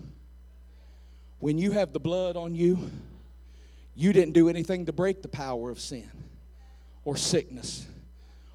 [1.38, 2.90] When you have the blood on you,
[3.94, 6.10] you didn't do anything to break the power of sin
[7.04, 7.86] or sickness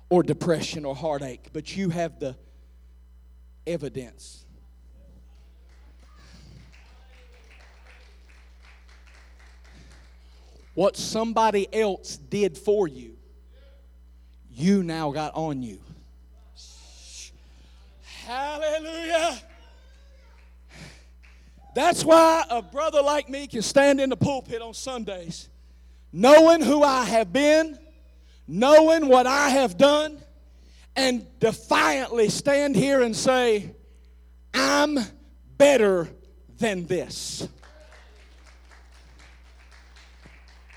[0.09, 2.35] or depression or heartache, but you have the
[3.67, 4.45] evidence.
[10.73, 13.17] What somebody else did for you,
[14.51, 15.79] you now got on you.
[18.25, 19.39] Hallelujah.
[21.75, 25.49] That's why a brother like me can stand in the pulpit on Sundays,
[26.11, 27.77] knowing who I have been,
[28.47, 30.19] knowing what I have done,
[30.95, 33.75] and defiantly stand here and say,
[34.53, 34.97] I'm
[35.57, 36.09] better
[36.57, 37.47] than this.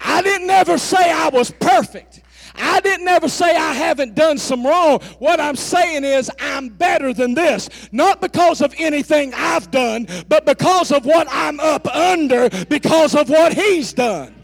[0.00, 2.22] I didn't ever say I was perfect.
[2.54, 5.00] I didn't ever say I haven't done some wrong.
[5.18, 7.68] What I'm saying is I'm better than this.
[7.92, 13.28] Not because of anything I've done, but because of what I'm up under because of
[13.28, 14.41] what He's done.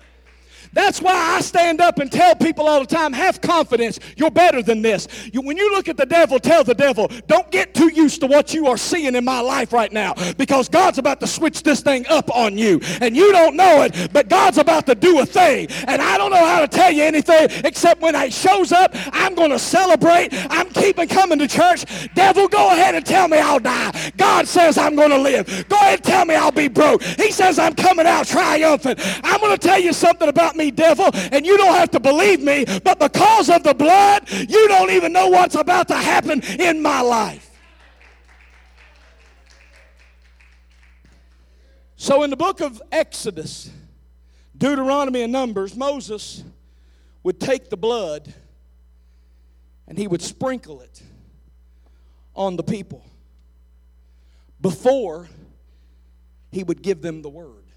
[0.78, 3.98] That's why I stand up and tell people all the time have confidence.
[4.16, 5.08] You're better than this.
[5.32, 8.28] You, when you look at the devil, tell the devil, don't get too used to
[8.28, 11.80] what you are seeing in my life right now because God's about to switch this
[11.80, 12.80] thing up on you.
[13.00, 15.66] And you don't know it, but God's about to do a thing.
[15.88, 19.34] And I don't know how to tell you anything except when it shows up, I'm
[19.34, 20.28] going to celebrate.
[20.48, 21.86] I'm keeping coming to church.
[22.14, 24.12] Devil, go ahead and tell me I'll die.
[24.16, 25.66] God says I'm going to live.
[25.68, 27.02] Go ahead and tell me I'll be broke.
[27.02, 29.00] He says I'm coming out triumphant.
[29.24, 32.40] I'm going to tell you something about me, devil, and you don't have to believe
[32.40, 36.82] me, but because of the blood, you don't even know what's about to happen in
[36.82, 37.44] my life.
[41.96, 43.70] So, in the book of Exodus,
[44.56, 46.44] Deuteronomy, and Numbers, Moses
[47.22, 48.32] would take the blood
[49.86, 51.02] and he would sprinkle it
[52.34, 53.04] on the people
[54.60, 55.28] before
[56.52, 57.67] he would give them the word.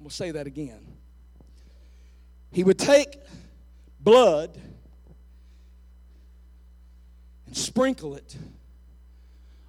[0.00, 0.86] We'll say that again.
[2.50, 3.16] He would take
[4.00, 4.58] blood
[7.46, 8.34] and sprinkle it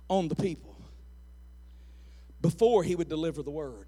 [0.10, 0.76] on the people
[2.42, 3.88] before he would deliver the word.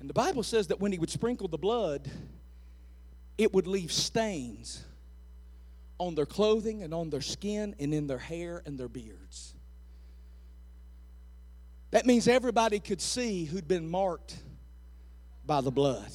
[0.00, 2.08] And the Bible says that when he would sprinkle the blood,
[3.36, 4.84] it would leave stains
[5.98, 9.54] on their clothing and on their skin and in their hair and their beards.
[11.90, 14.36] That means everybody could see who'd been marked
[15.48, 16.12] by the blood.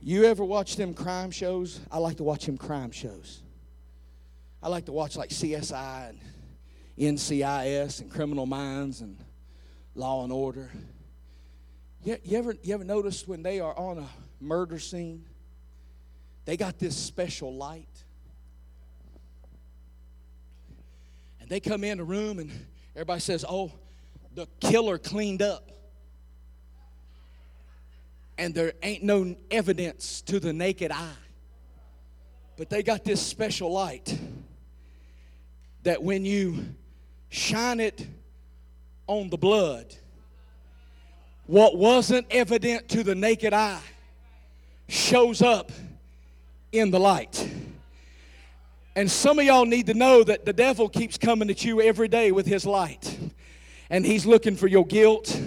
[0.00, 1.80] You ever watch them crime shows?
[1.90, 3.42] I like to watch them crime shows.
[4.62, 6.20] I like to watch like CSI and
[6.96, 9.18] NCIS and Criminal Minds and
[9.96, 10.70] Law and Order.
[12.04, 14.08] You, you, ever, you ever notice when they are on a
[14.40, 15.24] murder scene,
[16.44, 18.04] they got this special light?
[21.40, 22.52] And they come in the room and
[22.94, 23.72] everybody says, oh,
[24.36, 25.72] the killer cleaned up
[28.38, 31.12] and there ain't no evidence to the naked eye.
[32.56, 34.18] But they got this special light
[35.82, 36.64] that when you
[37.28, 38.06] shine it
[39.06, 39.94] on the blood,
[41.46, 43.82] what wasn't evident to the naked eye
[44.88, 45.70] shows up
[46.72, 47.48] in the light.
[48.94, 52.08] And some of y'all need to know that the devil keeps coming at you every
[52.08, 53.18] day with his light.
[53.90, 55.38] And he's looking for your guilt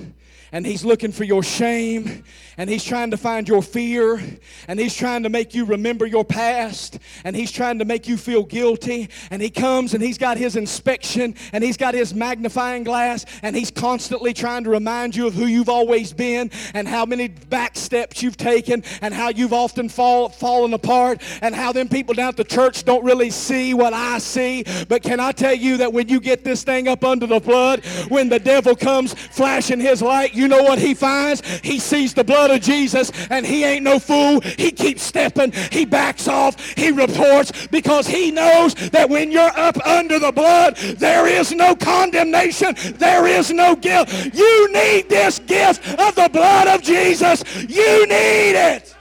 [0.51, 2.23] and he's looking for your shame
[2.59, 4.21] and he's trying to find your fear.
[4.67, 6.99] And he's trying to make you remember your past.
[7.23, 9.09] And he's trying to make you feel guilty.
[9.31, 11.35] And he comes and he's got his inspection.
[11.53, 13.25] And he's got his magnifying glass.
[13.43, 16.51] And he's constantly trying to remind you of who you've always been.
[16.73, 18.83] And how many back steps you've taken.
[19.01, 21.21] And how you've often fall, fallen apart.
[21.41, 24.65] And how them people down at the church don't really see what I see.
[24.89, 27.85] But can I tell you that when you get this thing up under the blood
[28.09, 31.41] when the devil comes flashing his light you know what he finds?
[31.61, 34.41] He sees the blood of Jesus and he ain't no fool.
[34.41, 35.51] He keeps stepping.
[35.71, 36.59] He backs off.
[36.75, 41.75] He reports because he knows that when you're up under the blood, there is no
[41.75, 42.75] condemnation.
[42.95, 44.11] There is no guilt.
[44.33, 47.43] You need this gift of the blood of Jesus.
[47.67, 48.95] You need it.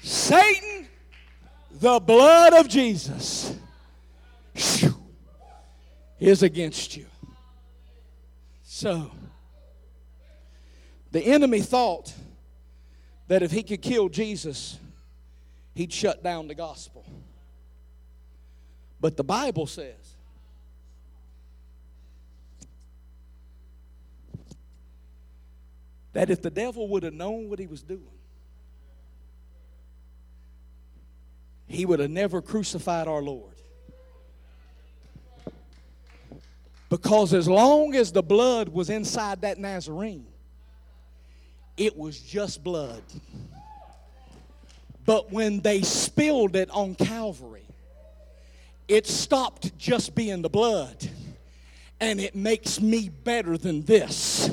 [0.00, 0.88] Satan,
[1.70, 3.54] the blood of Jesus
[6.18, 7.06] is against you.
[8.62, 9.10] So,
[11.12, 12.12] the enemy thought
[13.28, 14.78] that if he could kill Jesus,
[15.74, 17.04] he'd shut down the gospel.
[19.00, 20.16] But the Bible says
[26.14, 28.02] that if the devil would have known what he was doing,
[31.66, 33.54] he would have never crucified our Lord.
[36.88, 40.26] Because as long as the blood was inside that Nazarene,
[41.76, 43.02] it was just blood.
[45.04, 47.66] But when they spilled it on Calvary,
[48.88, 50.96] it stopped just being the blood
[52.00, 54.50] and it makes me better than this.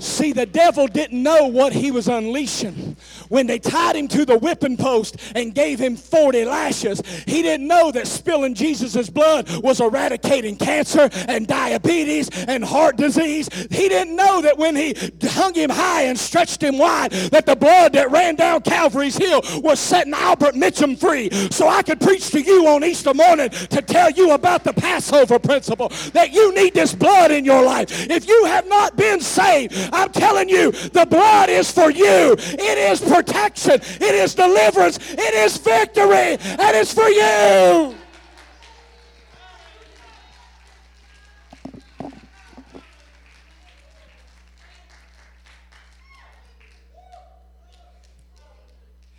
[0.00, 2.96] See, the devil didn't know what he was unleashing.
[3.28, 7.66] When they tied him to the whipping post and gave him 40 lashes, he didn't
[7.66, 13.48] know that spilling Jesus' blood was eradicating cancer and diabetes and heart disease.
[13.70, 17.56] He didn't know that when he hung him high and stretched him wide, that the
[17.56, 21.30] blood that ran down Calvary's hill was setting Albert Mitchum free.
[21.50, 25.38] So I could preach to you on Easter morning to tell you about the Passover
[25.38, 28.08] principle, that you need this blood in your life.
[28.10, 32.36] If you have not been saved, I'm telling you, the blood is for you.
[32.38, 33.74] It is protection.
[33.74, 34.98] It is deliverance.
[35.12, 36.38] It is victory.
[36.40, 37.96] And it's for you.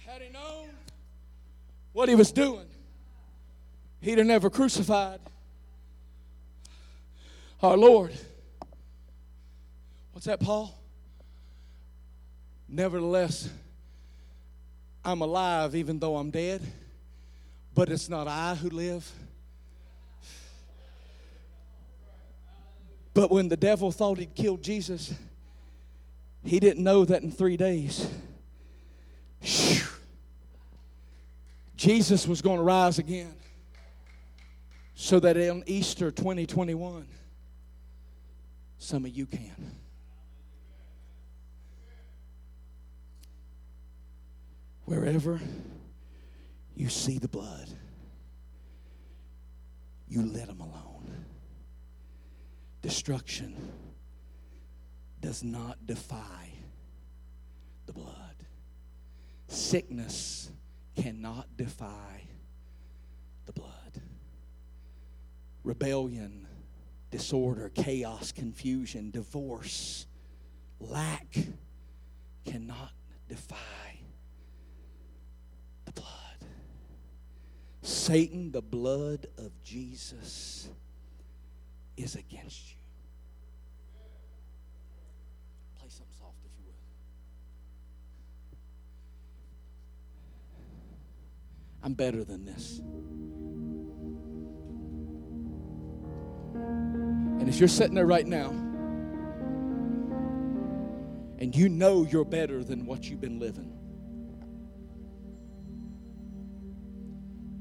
[0.06, 0.70] Had he known
[1.94, 2.66] what he was doing,
[4.02, 5.20] he'd have never crucified
[7.62, 8.12] our Lord.
[10.22, 10.80] What's that, Paul?
[12.70, 13.50] Nevertheless,
[15.04, 16.62] I'm alive even though I'm dead,
[17.74, 19.12] but it's not I who live.
[23.16, 25.12] But when the devil thought he'd killed Jesus,
[26.44, 28.08] he didn't know that in three days,
[29.42, 29.82] whew,
[31.76, 33.34] Jesus was going to rise again.
[34.94, 37.08] So that on Easter 2021,
[38.78, 39.81] some of you can.
[44.92, 45.40] Wherever
[46.76, 47.70] you see the blood,
[50.10, 51.28] you let them alone.
[52.82, 53.56] Destruction
[55.22, 56.50] does not defy
[57.86, 58.36] the blood.
[59.48, 60.52] Sickness
[60.98, 62.28] cannot defy
[63.46, 64.02] the blood.
[65.64, 66.48] Rebellion,
[67.12, 70.06] disorder, chaos, confusion, divorce,
[70.82, 71.34] lack
[72.44, 72.92] cannot
[73.30, 73.56] defy
[75.94, 76.50] the blood.
[77.82, 80.70] Satan, the blood of Jesus
[81.98, 82.78] is against you.
[85.80, 86.74] Play something soft if you will.
[91.84, 92.80] I'm better than this.
[97.40, 98.50] And if you're sitting there right now
[101.40, 103.71] and you know you're better than what you've been living,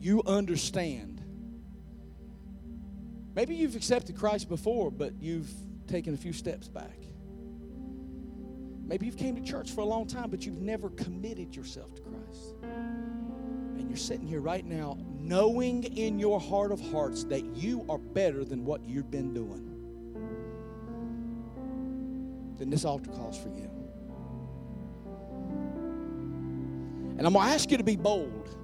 [0.00, 1.22] you understand.
[3.34, 5.50] Maybe you've accepted Christ before, but you've
[5.86, 6.96] taken a few steps back.
[8.84, 12.02] Maybe you've came to church for a long time, but you've never committed yourself to
[12.02, 12.54] Christ.
[12.64, 17.98] And you're sitting here right now knowing in your heart of hearts that you are
[17.98, 19.66] better than what you've been doing.
[22.58, 23.70] Then this altar calls for you.
[27.16, 28.56] And I'm going to ask you to be bold.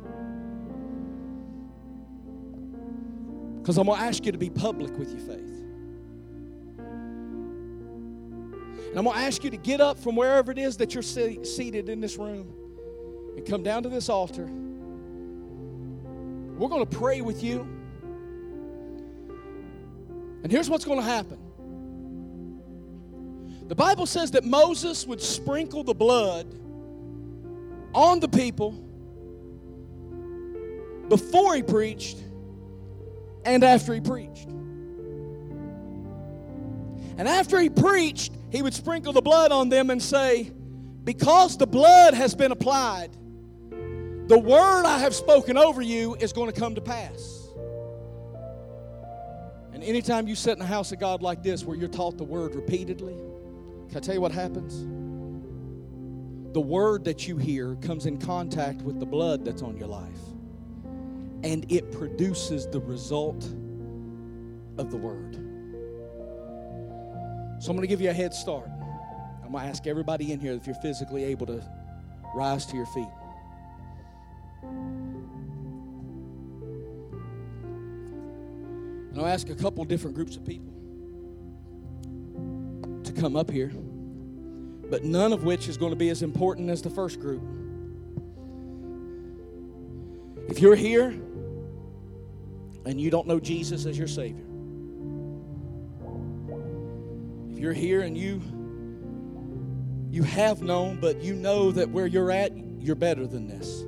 [3.67, 5.65] Because I'm going to ask you to be public with your faith.
[8.91, 11.03] And I'm going to ask you to get up from wherever it is that you're
[11.03, 12.55] seated in this room
[13.37, 14.45] and come down to this altar.
[16.57, 17.63] We're going to pray with you.
[20.45, 21.39] And here's what's going to happen
[23.67, 26.47] the Bible says that Moses would sprinkle the blood
[27.93, 28.81] on the people
[31.09, 32.19] before he preached
[33.47, 34.49] and after he preached.
[37.19, 40.51] And after he preached, he would sprinkle the blood on them and say,
[41.05, 43.13] Because the blood has been applied,
[44.29, 47.49] the word I have spoken over you is going to come to pass.
[49.73, 52.25] And anytime you sit in a house of God like this where you're taught the
[52.25, 53.15] word repeatedly,
[53.89, 54.81] can I tell you what happens?
[56.53, 60.26] The word that you hear comes in contact with the blood that's on your life
[61.43, 63.45] and it produces the result
[64.79, 65.35] of the word.
[67.59, 68.69] So I'm going to give you a head start.
[69.45, 71.63] I'm going to ask everybody in here if you're physically able to
[72.35, 73.09] rise to your feet.
[79.11, 80.73] And I'll ask a couple different groups of people
[83.05, 83.73] to come up here,
[84.91, 87.43] but none of which is going to be as important as the first group.
[90.49, 91.09] If you're here
[92.85, 94.45] and you don't know Jesus as your Savior,
[97.51, 98.41] if you're here and you
[100.11, 103.83] you have known, but you know that where you're at, you're better than this,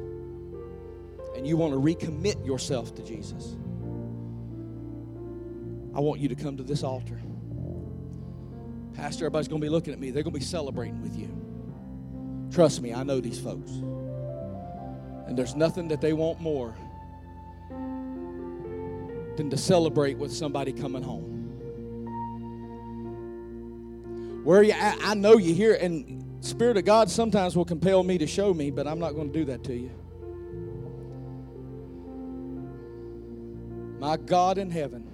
[1.37, 3.57] and you want to recommit yourself to Jesus.
[5.95, 7.19] I want you to come to this altar.
[8.95, 10.11] Pastor, everybody's going to be looking at me.
[10.11, 11.31] They're going to be celebrating with you.
[12.53, 13.71] Trust me, I know these folks.
[15.29, 16.75] And there's nothing that they want more
[19.37, 21.35] than to celebrate with somebody coming home.
[24.43, 28.17] Where you at, I know you hear, and Spirit of God sometimes will compel me
[28.17, 29.91] to show me, but I'm not going to do that to you.
[34.01, 35.07] My God in heaven.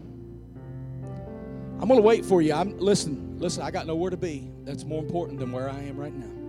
[1.81, 2.53] I'm going to wait for you.
[2.53, 4.49] I'm listen, listen, I got nowhere to be.
[4.63, 6.44] That's more important than where I am right now.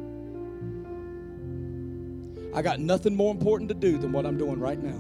[2.56, 4.98] I got nothing more important to do than what I'm doing right now.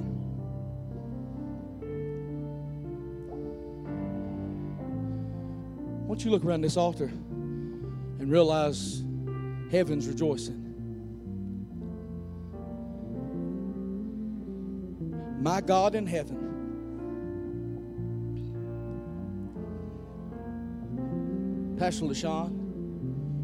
[6.06, 9.04] Won't you look around this altar and realize
[9.72, 10.62] heaven's rejoicing?
[15.42, 16.46] My God in heaven
[21.78, 22.52] Pastor LaShawn,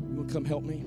[0.09, 0.86] you want to come help me?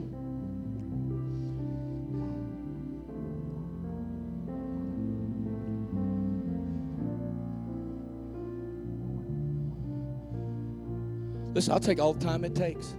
[11.55, 12.96] Listen, I'll take all the time it takes.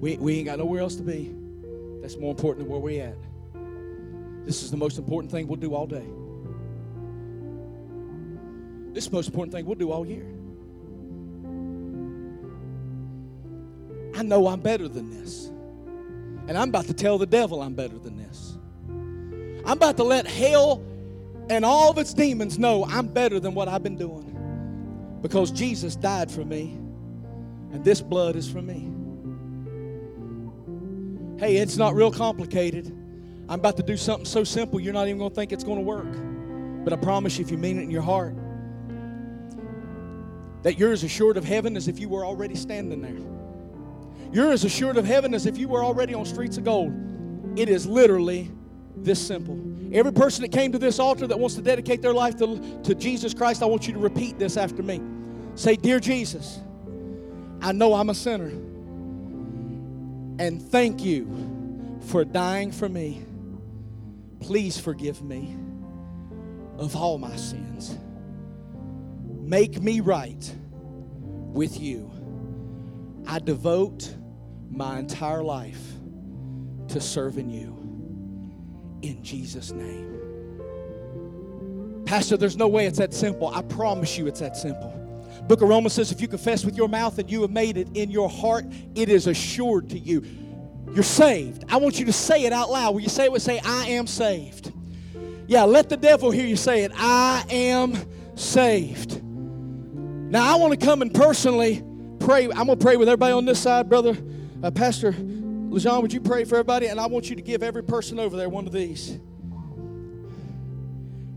[0.00, 1.34] We, we ain't got nowhere else to be.
[2.02, 3.16] That's more important than where we're at.
[4.44, 6.06] This is the most important thing we'll do all day.
[8.92, 10.26] This is the most important thing we'll do all year.
[14.16, 15.46] I know I'm better than this.
[16.48, 18.56] And I'm about to tell the devil I'm better than this.
[19.64, 20.82] I'm about to let hell
[21.50, 25.18] and all of its demons know I'm better than what I've been doing.
[25.20, 26.78] Because Jesus died for me,
[27.72, 28.90] and this blood is for me.
[31.38, 32.86] Hey, it's not real complicated.
[33.48, 35.78] I'm about to do something so simple you're not even going to think it's going
[35.78, 36.84] to work.
[36.84, 38.34] But I promise you, if you mean it in your heart,
[40.62, 44.32] that you're as assured of heaven as if you were already standing there.
[44.32, 46.92] You're as assured of heaven as if you were already on streets of gold.
[47.56, 48.50] It is literally
[48.96, 49.58] this simple.
[49.92, 52.94] Every person that came to this altar that wants to dedicate their life to, to
[52.94, 55.00] Jesus Christ, I want you to repeat this after me.
[55.54, 56.60] Say, Dear Jesus,
[57.60, 58.50] I know I'm a sinner.
[60.38, 63.24] And thank you for dying for me.
[64.40, 65.56] Please forgive me
[66.78, 67.98] of all my sins.
[69.24, 70.54] Make me right
[71.52, 72.10] with you.
[73.26, 74.14] I devote
[74.70, 75.82] my entire life
[76.88, 77.76] to serving you
[79.02, 80.14] in Jesus' name.
[82.06, 83.48] Pastor, there's no way it's that simple.
[83.48, 84.97] I promise you it's that simple.
[85.48, 87.88] Book of Romans says if you confess with your mouth and you have made it
[87.94, 90.22] in your heart, it is assured to you.
[90.92, 91.64] You're saved.
[91.70, 92.94] I want you to say it out loud.
[92.94, 93.42] Will you say it?
[93.42, 94.72] Say, I am saved.
[95.46, 96.92] Yeah, let the devil hear you say it.
[96.94, 97.96] I am
[98.36, 99.22] saved.
[99.24, 101.82] Now I want to come and personally
[102.20, 102.44] pray.
[102.44, 104.16] I'm going to pray with everybody on this side, brother.
[104.62, 106.88] Uh, Pastor LeJean, would you pray for everybody?
[106.88, 109.18] And I want you to give every person over there one of these.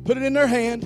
[0.04, 0.86] Put it in their hand.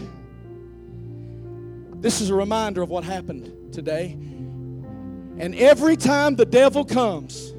[2.06, 4.12] This is a reminder of what happened today.
[4.12, 7.52] And every time the devil comes,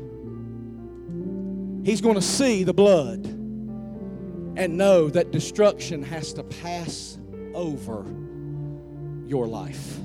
[1.85, 7.19] he's going to see the blood and know that destruction has to pass
[7.55, 8.07] over
[9.27, 9.99] your life.